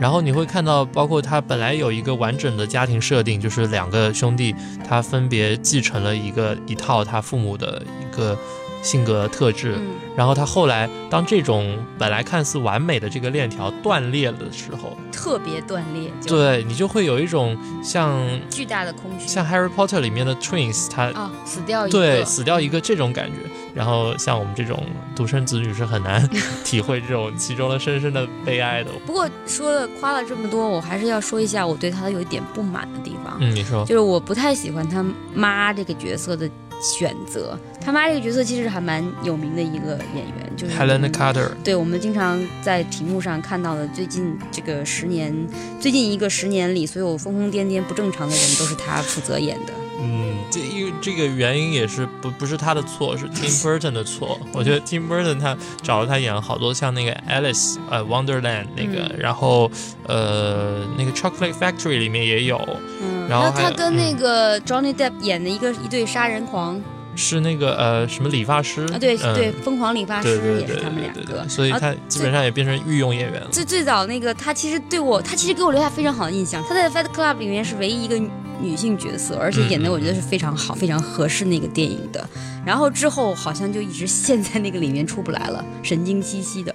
[0.00, 4.52] 然后你会看到，包括他本来有一个完整的家庭设定，就是两个兄弟，
[4.86, 8.36] 他分别继承了一个一套他父母的一个
[8.84, 23.38] 性格特质，嗯然后他后来当这种本来看似完美的这个链条断裂的时候，特别断裂，对你就会有一种像巨大的空虚，像 Harry Potter 里面的 Twins，他啊，死掉一个，对，死掉一个这种感觉。
[23.74, 24.80] 然后像我们这种
[25.16, 26.28] 独生子女是很难
[26.62, 28.90] 体会这种其中的深深的悲哀的。
[29.04, 36.48] 不过说了夸了这么多，我还是要说一下我对他有一点不满的地方，嗯，你说，就是我不太喜欢他妈这个角色的
[36.80, 37.58] 选择。
[37.84, 45.34] 他妈这个角色其实还蛮有名的一个演员，就是 Helena 嗯 Carter，对，我们经常在屏幕上看到的，最近这个十年，
[45.78, 49.72] 最近一个十年里，所有疯疯癫癫不正常的人都是他负责演的。
[50.00, 54.38] 嗯，这因为这个原因也是不不是他的错，是 Tim Burton 的错。
[54.52, 59.70] 我觉得 Tim Burton 他找了他演了好多像那个 Alice 呃 Wonderland 那个，嗯然后
[60.06, 62.58] 呃那个 Chocolate Factory 里面也有，
[63.00, 66.82] 嗯，然后他跟那嗯个 Johnny Depp 演的一个一对杀人狂
[67.16, 71.48] 是那个呃什么理发师啊，对、嗯对，疯狂理发师对对对也是他们两个。
[71.48, 73.48] 所以他基本上也变成御用演员了。
[73.50, 76.62] 最最早那个他其实对我，他其实给我留下非常好的印象。
[76.68, 78.16] 他在 Fight Club 里面是唯一一个
[78.60, 82.28] 女性角色，而且演的我觉得是非常好、非常合适那个电影的。
[82.64, 86.74] 然后之后好像就一直陷在那个里面出不来了，神经兮兮的。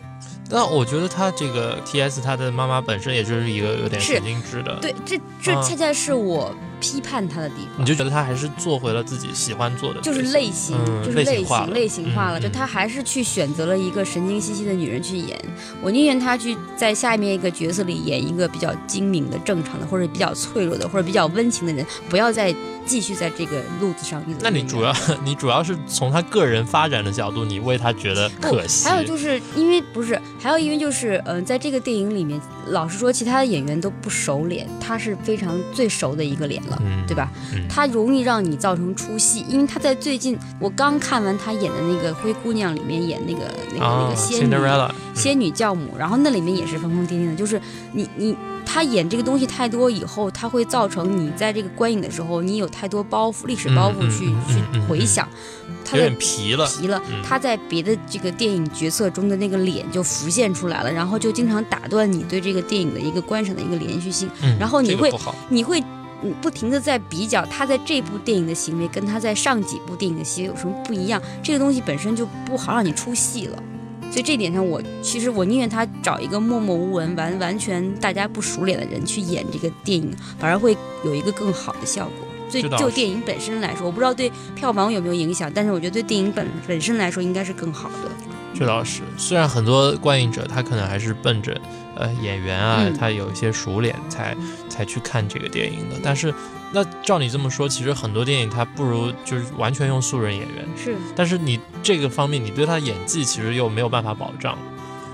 [0.51, 2.21] 那我觉得他这个 T.S.
[2.21, 7.81] 他的妈妈本身也就是一个有点神经质的，对，这这啊恰恰是我批判他的地方。
[7.81, 15.39] 你就觉得他还是做回了自己喜欢做的，就是类型，嗯就是类型，类型化了就他还是去选择了一个神经兮兮的女人去演，
[15.81, 22.53] 我宁愿他去在下面一个角色里演一个比较精明的、正常的，或者比较脆弱的，或者比较温情的人，不要再
[22.85, 24.23] 继续在这个路子上。
[24.41, 28.87] 那你主要 你主要是从他个人发展的角度，你为他觉得可惜。
[28.87, 37.31] 还有就是因为不是，还有因为就是，嗯、在这个电影里面，老实说，其他的演员都不熟脸，他是非常最熟的一个脸了，嗯对吧？
[37.53, 43.41] 嗯他容易让你造成出戏，因为他在最近我刚看完他演的那个《灰姑娘》里面演那个
[43.73, 44.55] 那个、那啊个仙女
[45.13, 47.61] 仙女教母，然后那里面也是疯疯癫癫的，就是
[47.93, 55.27] 你你他演这个东西太多以后，他会造成你在这个观影的时候，你有太多包袱、历史包袱去、去嗯回想，
[55.83, 56.67] 他有的点疲了。
[56.67, 65.11] 皮了嗯，他在别的这个电影角色中的那个脸就浮现出来了，然后就经常打断你对这个电影的一个观赏的一个连续性，嗯然后你会
[65.49, 65.83] 你会。
[66.23, 73.63] 嗯，不停的在比较他在这部电影的行为跟他在上几部电影的行为有什么不一样，这个东西本身就不好让你出戏了。
[74.11, 82.27] 所以这点上我，其实我宁愿他找一个默默无闻、完完全大家不熟脸的人去演这个电影，反而会有一个更好的效果。
[82.49, 88.09] 所以就电影本身来说，我不知道对票房有没有影响，但是我觉得对电影本本身来说应该是更好的。
[88.55, 89.03] 这倒是。
[89.15, 91.55] 虽然很多观影者他可能还是奔着
[91.99, 94.35] 呃演员啊，嗯他有一些熟脸才
[94.69, 96.33] 才去看这个电影的，但是
[96.71, 104.57] 那照你这么说，其实很多电影它不如就是完全用素人演员，是，但是你这个方面你对他演技其实又没有办法保障，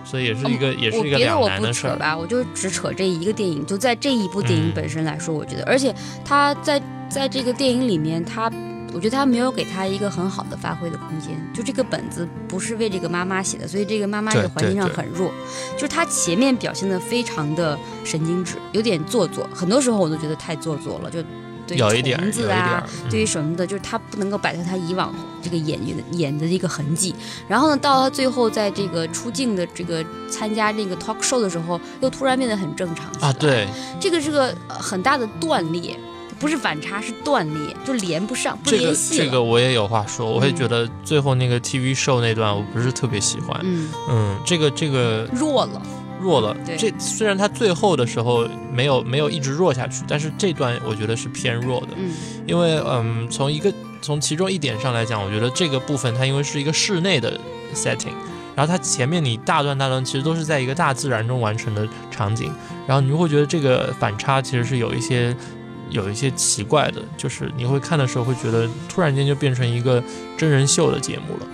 [0.03, 1.93] 所以也是一个、也是一个两难的事儿。
[1.93, 3.65] 扯吧，我就只扯这一个电影。
[3.65, 8.51] 就在这一部电影嗯本身来说，我觉得，而且他在在这个电影里面，他
[8.95, 11.31] 我觉得他没有给他一个很好的发挥的空间。
[11.53, 15.29] 就这个本子不是为这个妈妈写的，所以这个妈妈对这个环境上很弱。
[15.75, 21.21] 就是他前面表现的非常的神经质，有点做作，很多时候我都觉得太做作了，就。
[21.67, 27.15] 对有一点儿，虫子啊对于嗯什么的，就是他不能够摆脱他以往这个演员的演的一个痕迹。
[27.47, 33.67] 然后呢，到他最后在这个出镜的这个参加那个 talk show 的时候，又突然变得很正常啊，，对，
[33.99, 35.99] 这个是个呃很大的断裂，
[36.37, 39.25] 不是反差，是断裂，就连不上，不这个联系了。
[39.25, 45.81] 这个我也有话说，我会嗯觉得最后那个 TV show 那段我不是特别喜欢，嗯，嗯，这个这个弱了，
[46.21, 46.55] 弱了。
[46.65, 52.11] 对这虽然他最后的时候没有没有一直弱下去，但是这段我觉得是偏弱的，嗯
[52.45, 57.39] 因为嗯，从一个从其中一点上来讲，我觉得这个部分它因为是一个室内的
[57.73, 58.13] setting，
[58.55, 62.51] 然后它前面你大段大段其实都是在一个大自然中完成的场景，
[62.85, 65.33] 然后你就会觉得这个反差其实是有一些。
[65.89, 70.03] 有一些奇怪的，就是你会看的时候会觉得突然间就变成一个
[70.37, 71.47] 真人秀的节目了。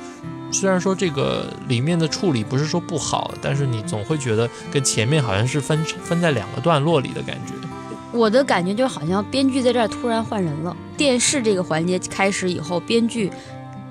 [0.51, 7.53] 虽然说这个里面的处理不是说不好，但是你总会觉得跟前面好像是分分在两个段落里的感觉。
[8.11, 10.75] 我的感觉就好像编剧在这儿突然换人了。
[10.97, 13.31] 电视这个环节开始以后，编剧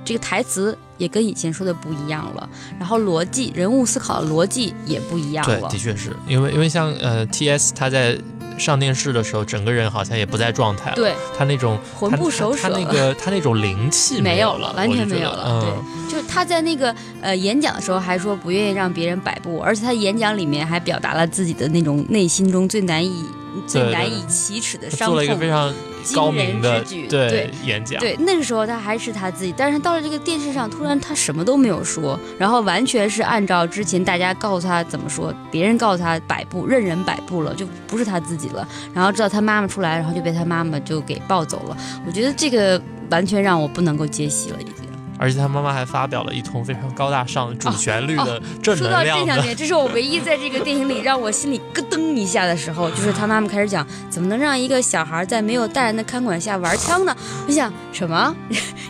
[0.04, 2.46] 这个台词也跟以前说的不一样了，
[2.78, 5.78] 然后逻辑、人物思考的逻辑也不一样了对，了的。
[5.78, 7.72] 确是因为因为像呃 T.S.
[7.74, 8.18] 他在
[8.60, 15.44] 上电视的时候，整个人好像也不在状态了，对，他那种魂不守舍他他那个他那种灵气没有有了，完全没有了。
[15.46, 15.60] 嗯，
[16.08, 23.24] 对，就是他在那个呃演讲的时候还说不愿意让别人摆布，而且他演讲里面还表达了自己的那种内心中最难以
[23.66, 25.50] 最难以启齿的他伤做了一个非痛。
[25.50, 25.74] 常
[26.14, 38.66] 高明的惊人之举对演讲，对，那个时候他还是他自己，但是到了这个电视上，突然他什么都没有说，然后完全是按照之前大家告诉他怎么说，别人告诉他摆布，任人摆布了，就不是他自己了。
[38.94, 41.76] 然后知道他妈妈出来，然后就被他妈妈就给抱走了。
[42.06, 42.80] 我觉得这个
[43.10, 44.74] 完全让我不能够接戏了，已经。
[45.20, 49.26] 而且他妈妈还发表了一通非常高大上、主旋律的正说到能量的。
[49.26, 57.14] 这两点，这是我唯一在这个电影里让我心里咯噔一下的时候，就是他妈妈开始讲怎么能让一个小孩在没有大人的看管下玩枪呢？
[57.46, 58.34] 我想什么？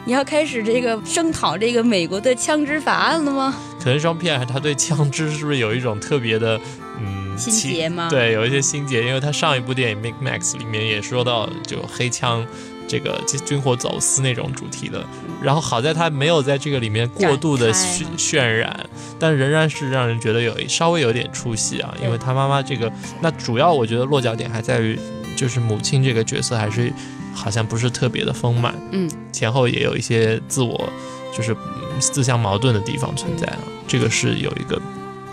[0.05, 3.53] 你要开始这个声讨这个美国的枪支法案了吗？
[3.83, 6.61] 可能双片他对枪支是不是有一种特别的
[7.01, 12.47] 嗯心结吗？，对，有一些心结，因为他上一部电影《Mad Max》里面也说到就黑枪。
[12.91, 15.07] 这个军火走私那种主题的，
[15.41, 18.85] 然后好在他没有在这个里面过度的渲渲染，
[19.17, 21.95] 但仍然是让人觉得有稍微有点出戏啊。
[22.03, 24.99] 因为他妈妈这个，那主要我觉得落脚点还在于，
[25.37, 26.93] 就是母亲这个角色还是
[27.33, 30.93] 好像不是特别的丰满，嗯，前后也有一些自我
[31.33, 31.57] 就是
[32.01, 33.59] 自相矛盾的地方存在啊。
[33.87, 34.83] 这个是有一个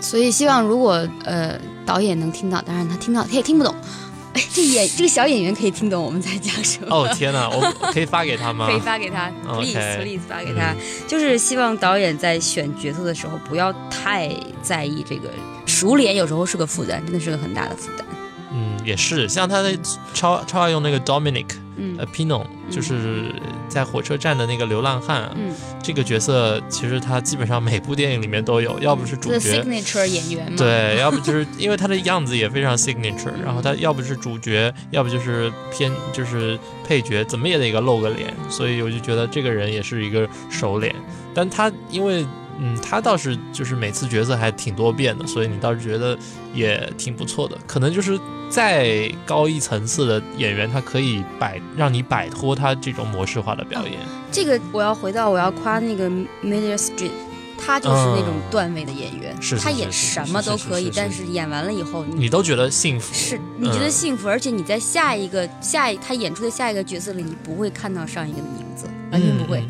[0.00, 3.74] 所以希望如果呃导演能听到，当然他听到他也听不懂。
[4.38, 6.86] 哎， 这演这个小演员可以听懂我们在讲什么。
[6.94, 7.60] 哦天哪，我
[7.92, 8.66] 可以发给他吗？
[8.70, 10.74] 可以发给他 OK，please please 发给他。
[11.06, 14.30] 就是希望导演在选角色的时候不要太
[14.62, 15.28] 在意这个
[15.66, 18.06] 熟脸，有时候是个负担，真的是个很大的负担。
[18.52, 19.76] 嗯，也是，像他的
[20.14, 21.46] 超超爱用那个 Dominic，
[21.76, 21.96] 嗯。
[21.98, 23.34] 呃，Pino，就是
[23.68, 40.94] 在火车站的那个流浪汉啊，嗯，这个角色其实他基本上每部电影里面都有，要不是主角，signature 演员嘛。，对，要不就是因为他的样子也非常 signature，然后他要不是主角，要不就是偏就是配角，怎么也得个露个脸，所以我就觉得这个人也是一个熟脸，
[41.34, 42.24] 但他因为。
[42.58, 46.18] 嗯，他倒是就是每次角色还挺多变的，所以你倒是觉得
[46.52, 47.56] 也挺不错的。
[47.66, 48.18] 可能就是
[48.50, 53.94] 再高一层次的演员，他可以摆让你摆脱他这种模式化的表演。
[54.30, 56.08] 这个我要回到我要夸那个
[56.42, 57.10] Meryl Streep。
[57.60, 69.66] 他就是那种段位的演员，嗯是是他演什么都可以，但是演完了以后，你你都觉得幸福，是你觉得嗯幸福，而且你在下一个下一他演出的下一个角色里，你不会看到上一个的名字，完全不会。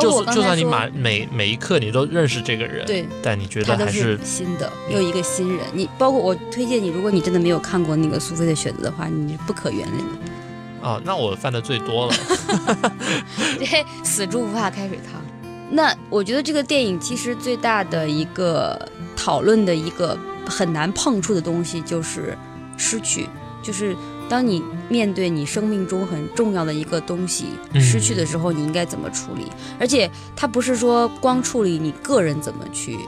[0.00, 5.66] 就算就算你刚才说每每每一刻你都认识这个人，对，但你觉得还是新的，又一个新人。
[5.72, 10.32] 你包括我推荐你，如果你真的没有看过那个苏菲的选择的话，你是不可原谅的。
[10.82, 12.14] 哦，那我犯的最多了。
[13.58, 15.20] 对， 死猪不怕开水烫。
[15.70, 20.16] 那我觉得这个电影其实最大的一个讨论的一个
[20.46, 22.36] 很难碰触的东西就是
[22.76, 23.26] 失去，
[23.62, 23.96] 就是
[24.28, 29.46] 当你面对你生命中很重要的一个东西嗯失去的时候，你应该怎么处理？
[29.78, 32.98] 而且它不是说光处理你个人怎么去。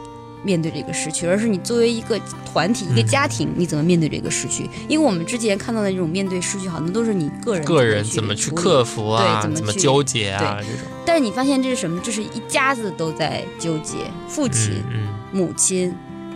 [0.45, 4.71] 面对这个失去，而是你作为一个团体、一个嗯家庭，你怎么面对这个失去？
[4.87, 9.41] 因为我们之前看到的这种面对失去，好像都是你个人个人怎怎么去克服啊？
[9.43, 10.59] 对怎么去纠结啊？
[10.61, 12.01] 这种，但是你发现这是什么？
[12.05, 13.97] 这是一家子都在纠结，
[14.29, 15.93] 父亲、嗯母亲、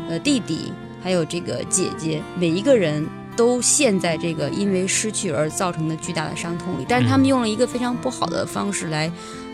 [0.09, 3.07] 呃弟弟，还有这个姐姐，每一个人
[3.37, 6.87] 都陷在这个因为失去而造成的巨大的伤痛里。
[6.89, 9.11] 但是他们嗯用了一个非常不好的方式来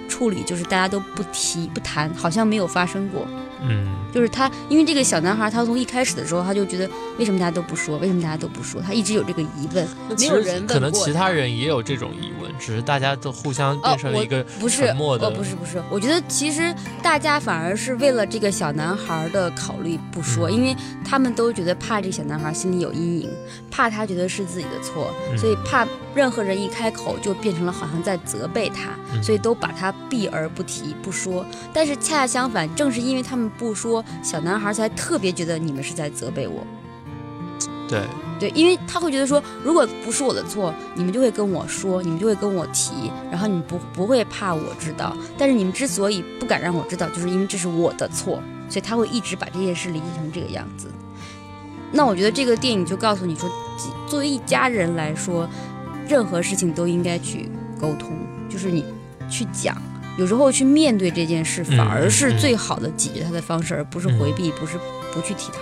[0.09, 3.27] 处理，就是大家都不提不谈，好像没有发生过。
[3.69, 6.89] 嗯就是他，因为这个小男孩，他从一开始的时候他就觉得，
[7.19, 7.99] 为什么大家都不说？
[7.99, 8.81] 为什么大家都不说？
[8.81, 23.31] 他一直有这个疑问，嗯，没有人问可能过其他人也有这种疑问，只是大家都互相变成了一个不是，沉默的哦，不是不是，我觉得其实大家反而是为了这个小男孩的考虑不说，嗯因为他们都觉得怕这个小男孩心里有阴影，
[23.71, 31.45] 怕他觉得是自己的错，嗯所以怕任何人一开口就变成了好像在责备他，嗯所以都把他避而不提不说。
[31.73, 36.67] 但是恰恰相反，正是因为他们不说，小男孩才特别觉得你们是在责备我。
[37.89, 38.03] 对，
[38.41, 45.17] 对，因为他会觉得说，如果不是我的错，你们就会跟我说，你们就会跟我提，然后你们不不会怕我知道。
[45.39, 50.91] 但是你们之所以不敢让我知道，就是因为这是我的错，所以他会一直把这件事理解成这个样子。
[51.93, 53.49] 那我觉得这个电影就告诉你说，
[54.09, 55.49] 作为一家人来说，
[56.09, 57.49] 任何事情都应该去
[57.81, 58.11] 沟通，
[58.49, 58.85] 就是你
[59.29, 59.81] 去讲。
[60.18, 64.79] 有时候去面对这件事，嗯反而是最好的解决它的方式，而不是回避，不是
[65.12, 65.59] 不去提它。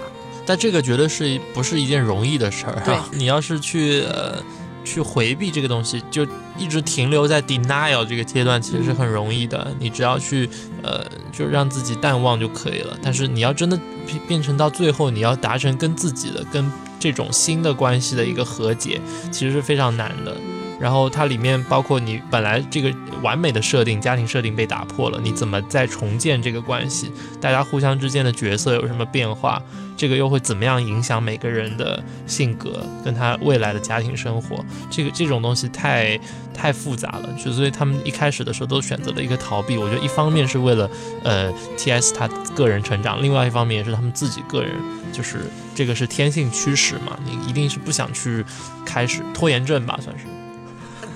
[0.47, 3.09] 但这个绝对是不是一件容易的事儿、对啊？
[3.15, 4.41] 你要是去呃
[4.85, 6.25] 去回避这个东西，就
[6.57, 9.75] 一直停留在 denial 这个阶段，其实是很容易的。
[9.81, 10.49] 你只要去
[10.83, 12.97] 呃就让自己淡忘就可以了。
[13.03, 19.01] 但是你要真的变变成到最后，你要达成跟自己的跟这种新的关系的一个和解，
[19.33, 20.37] 其实是非常难的。
[20.81, 27.11] 然后它里面包括你本来这个完美的设定，家庭设定被打破了，你怎么再重建这个关系？
[27.41, 29.63] 大家互相之间的角色有什么变化？
[29.97, 34.63] 这个又会怎么样影响每个人的性格跟他未来的家庭生活？
[34.91, 36.19] 这个这种东西太
[36.53, 39.79] 太复杂了，就所以他们一开始的时候都选择了一个逃避。
[39.79, 40.91] 我觉得一方面是为了
[41.23, 44.73] 呃 T.S 他个人成长，另外一方面也是他们自己个人，
[45.13, 45.43] 就是
[45.77, 48.45] 这个是天性驱使嘛，你一定是不想去
[48.85, 50.25] 开始拖延症吧，算是。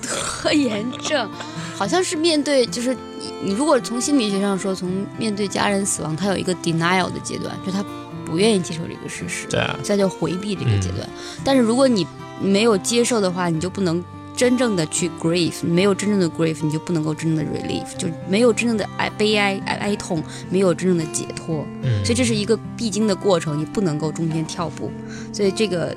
[0.09, 1.29] 拖延症，
[1.75, 2.95] 好像是面对就是
[3.43, 7.83] 你如果从心理学上说，从面对家人死亡，他有一个 denial 的阶段，就他
[8.25, 11.07] 不愿意接受这个事实，对啊，这叫回避这个阶段。
[11.43, 12.05] 但是如果你
[12.41, 14.03] 没有接受的话，你就不能
[14.35, 21.65] 真正的去 grieve，你没有真正的 grieve，你就不能够真正的 relief，就没有真正的哀悲哀哀哀痛，没有真正的解脱。
[21.81, 24.91] 嗯，所以这是一个必经的过程，你不能够中间跳步。
[25.33, 25.95] 所以这个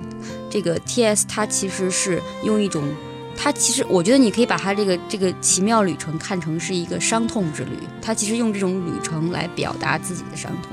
[0.50, 1.24] 这个 T.S.
[1.28, 2.82] 它其实是用一种，
[3.37, 7.78] 它其实我觉得你可以把它这个这个奇妙旅程看成是一个伤痛之旅。
[8.01, 10.72] 他其实用这种旅程来表达自己的伤痛，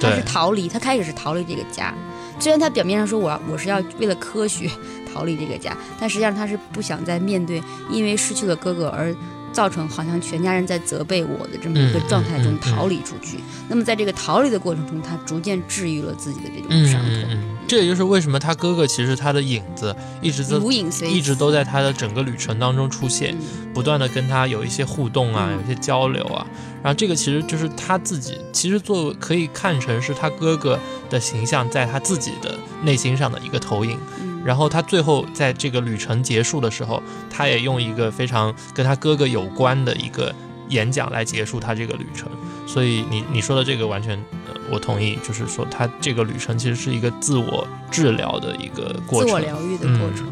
[0.00, 1.94] 他是，逃离，他开始是逃离这个家。
[2.38, 4.70] 虽然他表面上说我要我是要为了科学
[5.12, 9.14] 逃离这个家，但实际上他是不想再面对因为失去了哥哥而
[9.56, 13.38] 造成好像全家人在责备我的这么一个嗯状态中逃离出去。
[13.70, 23.72] 那么在这个逃离的过程中，他逐渐治愈了自己的这种嗯伤痛，这也就是为什么他哥哥其实他的影子一直都如影随一直都在他的整个旅程当中出现，嗯。
[23.72, 25.56] 不断的跟他有一些互动啊，嗯。
[25.56, 26.46] 有一些交流啊。
[26.82, 30.78] 然后这个其实就是他自己，其实作为可以看成是他哥哥
[31.08, 33.98] 的形象在他自己的内心上的一个投影。
[34.20, 40.32] 嗯然后他最后在这个旅程结束的时候，他也用一个非常跟他哥哥有关的一个
[40.68, 42.30] 演讲来结束他这个旅程。
[42.64, 44.16] 所以你你说的这个完全，
[44.46, 49.28] 呃，我同意，就是说他这个旅程其实是一个自我治疗的一个过程。
[49.28, 50.24] 自我疗愈的过程。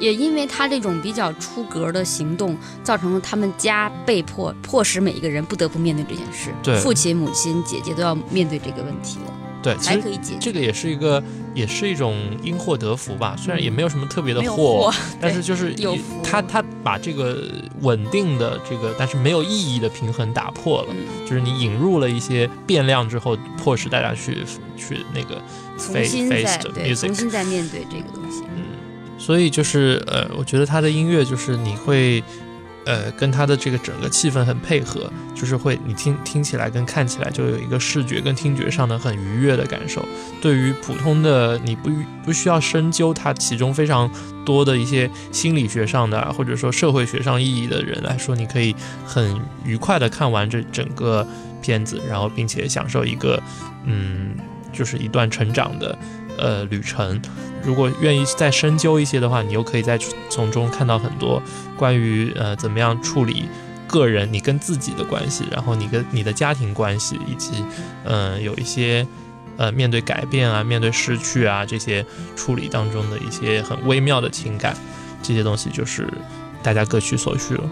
[0.00, 6.50] 也因为他这种比较出格的行动，造成了他们家被迫迫使每一个人不得不面对这件事。
[6.62, 9.32] 对父亲、母亲、姐姐都要面对这个问题了，
[9.62, 10.02] 对，其实。
[10.40, 11.22] 这个也是一个，
[11.54, 13.36] 也是一种因祸得福吧。
[13.36, 15.74] 虽然也没有什么特别的祸，祸， 但是就是
[16.22, 17.42] 他他把这个
[17.80, 20.88] 稳定的这个，但是没有意义的平衡打破了。
[20.90, 24.44] 嗯，就是你引入了一些变量之后，迫使大家去
[24.76, 25.42] 去那个
[25.78, 28.42] 重新 face face，music 重新再面对这个东西。
[28.56, 28.64] 嗯，
[29.18, 32.22] 所以就是呃，我觉得他的音乐就是你会
[32.84, 40.04] 呃跟他的这个整个气氛很配合，就是会你听听起来跟看起来就有一个视觉跟听觉上的很愉悦的感受。
[40.40, 41.90] 对于普通的你不
[42.24, 44.10] 不需要深究它其中非常
[44.44, 48.74] 多的一些心理学上的或者说社会学上意义的人来说，你可以
[49.04, 51.26] 很愉快的看完这整个
[51.60, 53.40] 片子，然后并且享受一个
[53.84, 54.34] 嗯，
[54.72, 55.96] 就是一段成长的
[56.40, 57.20] 呃旅程。
[57.62, 59.98] 如果愿意再深究一些的话，你又可以再
[60.30, 61.42] 从中看到很多
[61.76, 63.44] 关于呃怎么样处理
[63.86, 67.64] 个人你跟自己的关系，然后你跟你的家庭关系，以及
[68.04, 69.06] 嗯、有一些
[69.58, 74.74] 呃面对改变啊、面对失去啊这些处理当中的一些很微妙的情感，
[75.22, 76.08] 这些东西就是
[76.62, 77.64] 大家各取所需了。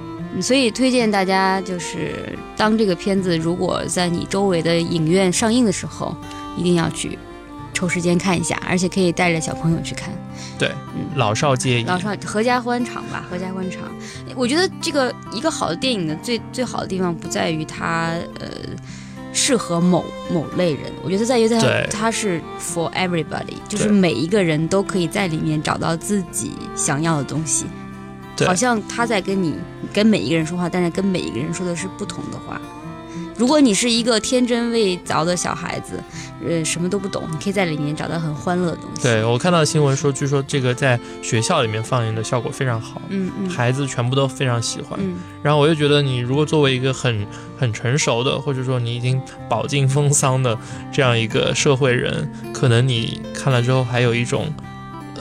[0.43, 6.15] 所以推荐大家，就是当这个片子如果在你周围的影院上映的时候，
[6.59, 7.19] 一定要去
[7.79, 10.11] 抽时间看一下，而且可以带着小朋友去看。
[10.59, 11.85] 对，嗯老少皆宜。
[11.85, 13.83] 老少合家欢场吧，合家欢场。
[14.35, 18.49] 我觉得这个一个好的电影的最最好的地方不在于它呃
[19.33, 27.65] 适合某某类人，我觉得在于它它是 for everybody，就是每一个人都可以在里面找到自己想要的东西。
[28.45, 29.55] 好像他在跟你
[29.93, 32.61] 跟每一个人说话，但是跟每一个人说的是不同的话。
[33.39, 36.03] 如果你是一个天真未凿的小孩子，
[36.45, 39.03] 呃，什么都不懂，你可以在里面找到很欢乐的东西。
[39.03, 44.99] 对我看到新闻说，据说这个在学校里面放映的效果非常好，嗯嗯孩子全部都非常喜欢。
[45.01, 47.25] 嗯，然后我就觉得，你如果作为一个很
[47.57, 50.59] 很成熟的，或者说你已经饱经风霜的
[50.93, 54.53] 这样一个社会人，可能你看了之后还有一种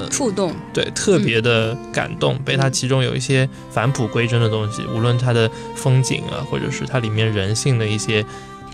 [0.09, 0.53] 触动。
[0.73, 8.25] 对特别的感动，被它其中有一些返璞归真的东西，无论它的风景啊，或者是它里面人性的一些，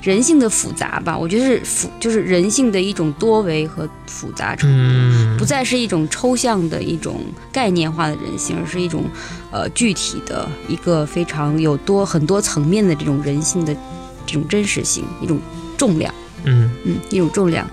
[0.01, 7.21] 人性的复杂吧，我觉得是复，就是人性的一种多维和复杂程度，嗯不再是一种抽象的一种
[7.51, 9.05] 概念化的人性，而是一种
[9.51, 13.73] 呃具体的一个非常有多很多层面的这种人性的
[14.25, 15.39] 这种真实性，一种
[15.77, 16.13] 重量，
[16.43, 17.65] 嗯嗯，一种重量。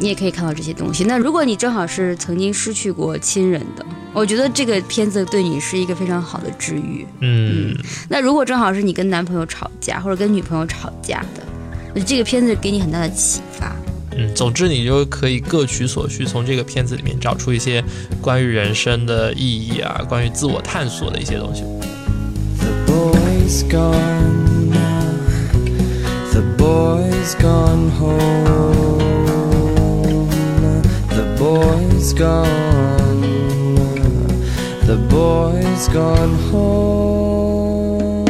[0.00, 1.04] 你也可以看到这些东西。
[1.04, 7.06] 那如果你正好是曾经失去过亲人的，我觉得这个片子对你是一个非常好的治愈。
[7.20, 7.76] 嗯
[8.08, 11.42] 那如果正好是你跟男朋友吵架或者跟女朋友吵架的，
[11.94, 13.76] 那这个片子给你很大的启发。
[14.16, 17.84] 嗯，总之你就可以各取所需，从这个片子里面找出一些
[18.20, 21.62] 关于人生的意义啊，关于自我探索的一些东西。
[22.58, 24.40] The boy's gone.
[26.32, 29.09] The boy's gone home.
[31.40, 33.22] Boy's gone.
[34.84, 38.26] The boy's gone home.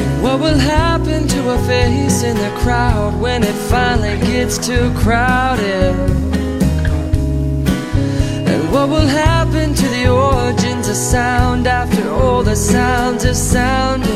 [0.00, 4.92] And what will happen to a face in the crowd when it finally gets too
[4.96, 5.94] crowded?
[8.50, 14.10] And what will happen to the origins a sound after all the sounds have sounded.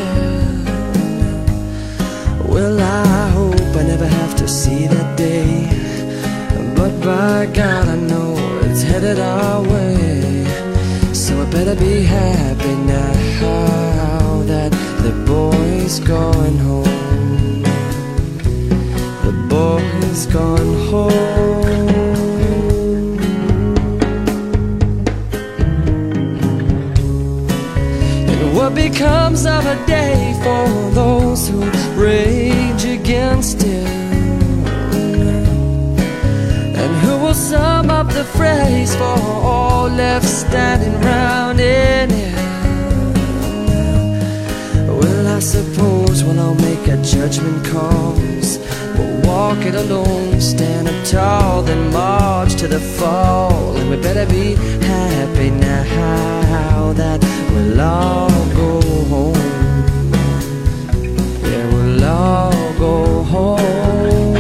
[2.49, 3.36] Well, I
[3.77, 5.69] hope I never have to see that day.
[6.75, 10.45] But by God, I know it's headed our way.
[11.13, 14.73] So I better be happy now that
[15.03, 17.63] the boy's gone home.
[19.27, 21.67] The boy's gone home.
[28.31, 33.87] And what becomes of a day for those who rage against it?
[36.81, 39.19] And who will sum up the phrase for
[39.51, 42.35] all left standing round in it?
[44.89, 48.59] Well, I suppose when I'll make a judgment calls,
[48.97, 53.77] we'll walk it alone, stand up tall, then march to the fall.
[53.77, 57.21] And we better be happy now that
[57.51, 59.56] we'll all go home.
[62.07, 64.35] All go home.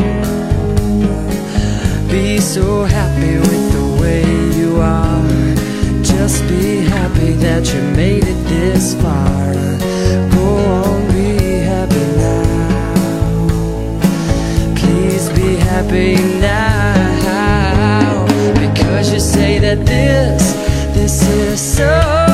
[2.09, 4.23] Be so happy with the way
[4.57, 5.55] you are.
[6.03, 9.53] Just be happy that you made it this far.
[10.37, 10.47] Go
[10.81, 12.69] on, be happy now.
[14.77, 18.27] Please be happy now.
[18.55, 20.53] Because you say that this,
[20.95, 22.26] this is something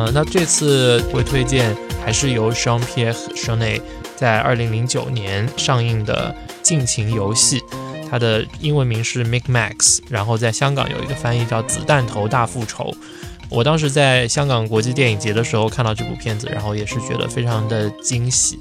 [0.00, 3.82] 呃，那这次会推荐还是由 Jean Pierre Jeunet
[4.16, 7.60] 在2009年上映的《尽情游戏》，
[8.10, 12.84] 它的英文名是 Mic Max，然后在香港有一个翻译叫《子弹头大复仇》。
[13.50, 18.58] 我当时在香港国际电影节的时候看到这部片子，然后也是觉得非常的惊喜。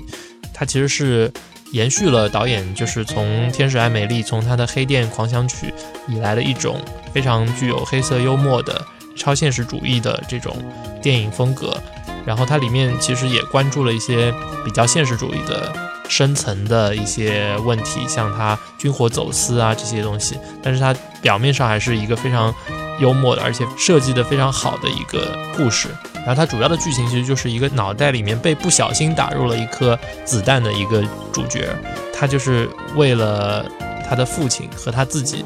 [0.54, 1.32] 它其实是
[1.72, 5.68] 延续了导演就是从《天使爱美丽》从他的《黑店狂想曲》
[6.14, 6.82] 以来的一种
[7.14, 8.86] 非常具有黑色幽默的
[9.20, 10.56] 超现实主义的这种
[11.02, 11.78] 电影风格。
[12.26, 14.34] 然后它里面其实也关注了一些
[14.66, 15.72] 比较现实主义的
[16.08, 20.38] 深层的一些问题，像它军火走私啊这些东西。
[20.62, 22.54] 但是它表面上还是一个非常
[23.00, 25.90] 幽默的，而且设计的非常好的一个故事。
[26.14, 31.74] 然后它主要的剧情其实就是一个脑袋里面被不小心打入了一颗子弹的一个主角，
[32.14, 33.66] 他就是为了
[34.08, 35.44] 他的父亲和他自己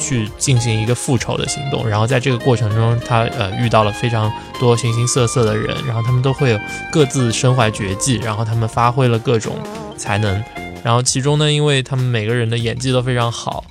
[0.00, 1.88] 去进行一个复仇的行动。
[1.88, 6.58] 然后在这个过程中，他呃遇到了非常多形形色色的人，然后他们都会有
[6.90, 9.56] 各自身怀绝技，然后他们发挥了各种
[9.96, 10.42] 才能。
[10.82, 13.62] 然后其中呢，因为他们每个人的演技都非常好。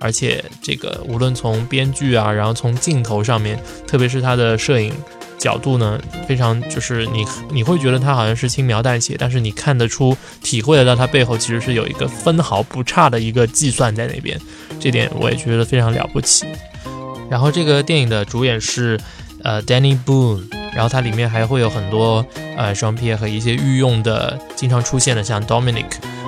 [0.00, 4.92] 而且这个无论从编剧啊，然后从镜头上面，特别是他的摄影
[5.38, 14.38] 角度呢，非常就是你你会觉得他好像是轻描淡写，但是你看得出、体会得到他背后其实是有一个分毫不差的一个计算在那边，
[14.80, 16.44] 这点我也觉得非常了不起。
[17.30, 18.98] 然后这个电影的主演是
[19.44, 20.42] 呃 Danny Boone，
[20.74, 22.24] 然后它里面还会有很多
[22.56, 25.86] 呃双 P 和一些御用的经常出现的像 Dominic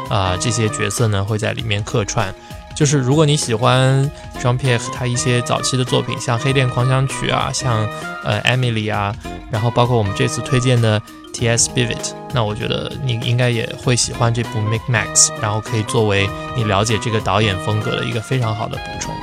[0.09, 2.35] 啊、这些角色呢会在里面客串。
[2.81, 4.11] 就是如果你喜欢
[4.41, 7.87] Jean Pierre 他一些早期的作品，像《黑店狂想曲》啊，像
[8.25, 9.15] 呃 Emily 啊，
[9.51, 10.99] 然后包括我们这次推荐的
[11.35, 11.69] T.S.
[11.69, 16.27] Spivet，那我觉得你应该也会喜欢这部 Mix Max，然后可以作为
[16.57, 19.15] 你了解这个导演风格的一个非常好的补充。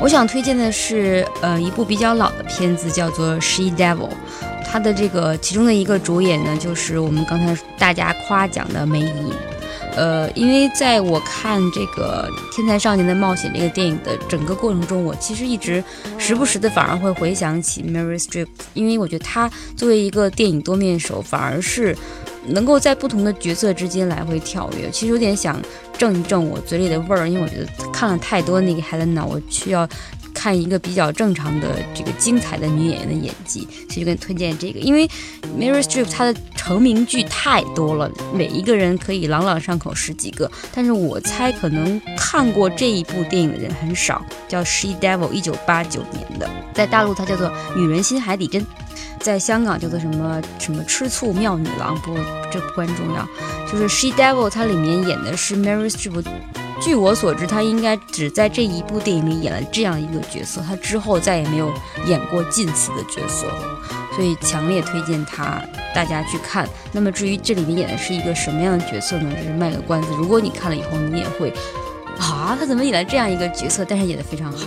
[0.00, 4.08] 我想推荐的是，呃，一部比较老的片子，叫做《She Devil》。
[4.66, 9.32] 它的这个其中的一个主演呢，就是我们刚才大家夸奖的梅姨。
[9.96, 15.82] 呃，因为在我看这个《天才少年的冒险》这个电影的整个过程中，我其实一直
[16.18, 21.96] 时不时的反而会回想起 Mary Strip，因为我觉得她作为一个电影多面手，反而是
[22.46, 24.90] 能够在不同的角色之间来回跳跃。
[24.90, 25.60] 其实有点想
[25.96, 29.88] 正一正我嘴里的味儿，因为我觉得看了太多那个 Helena，我需要。
[30.44, 35.08] 看一个比较正常的这个精彩的女演员的演技，所以就跟推荐这个，因为
[35.58, 48.60] Mary Streep 她的成名剧太多了，每一个人可以朗朗上口十几个，但是我猜可能看过这一部电影的人很少，叫《She Devil》，一九八九年的，在大陆它叫做《女人心海底针》，
[49.24, 52.14] 在香港叫做什么什么吃醋妙女郎，不
[52.52, 53.26] 这不关重要，
[53.66, 55.90] 就是《She Devil》它里面演的是 Mary。
[56.82, 61.72] 据我所知，她应该只在这一部电影里演了这样一个角色，她之后再也没有
[62.04, 63.46] 演过近似的角色，
[64.14, 65.58] 所以强烈推荐他
[65.94, 66.68] 大家去看。
[66.92, 69.34] 那么至于这里面演的是一个什么样的角色呢？
[69.34, 70.08] 就是卖个关子。
[70.18, 71.50] 如果你看了以后，你也会
[72.18, 73.86] 啊，他怎么演了这样一个角色？
[73.88, 74.66] 但是演得非常好。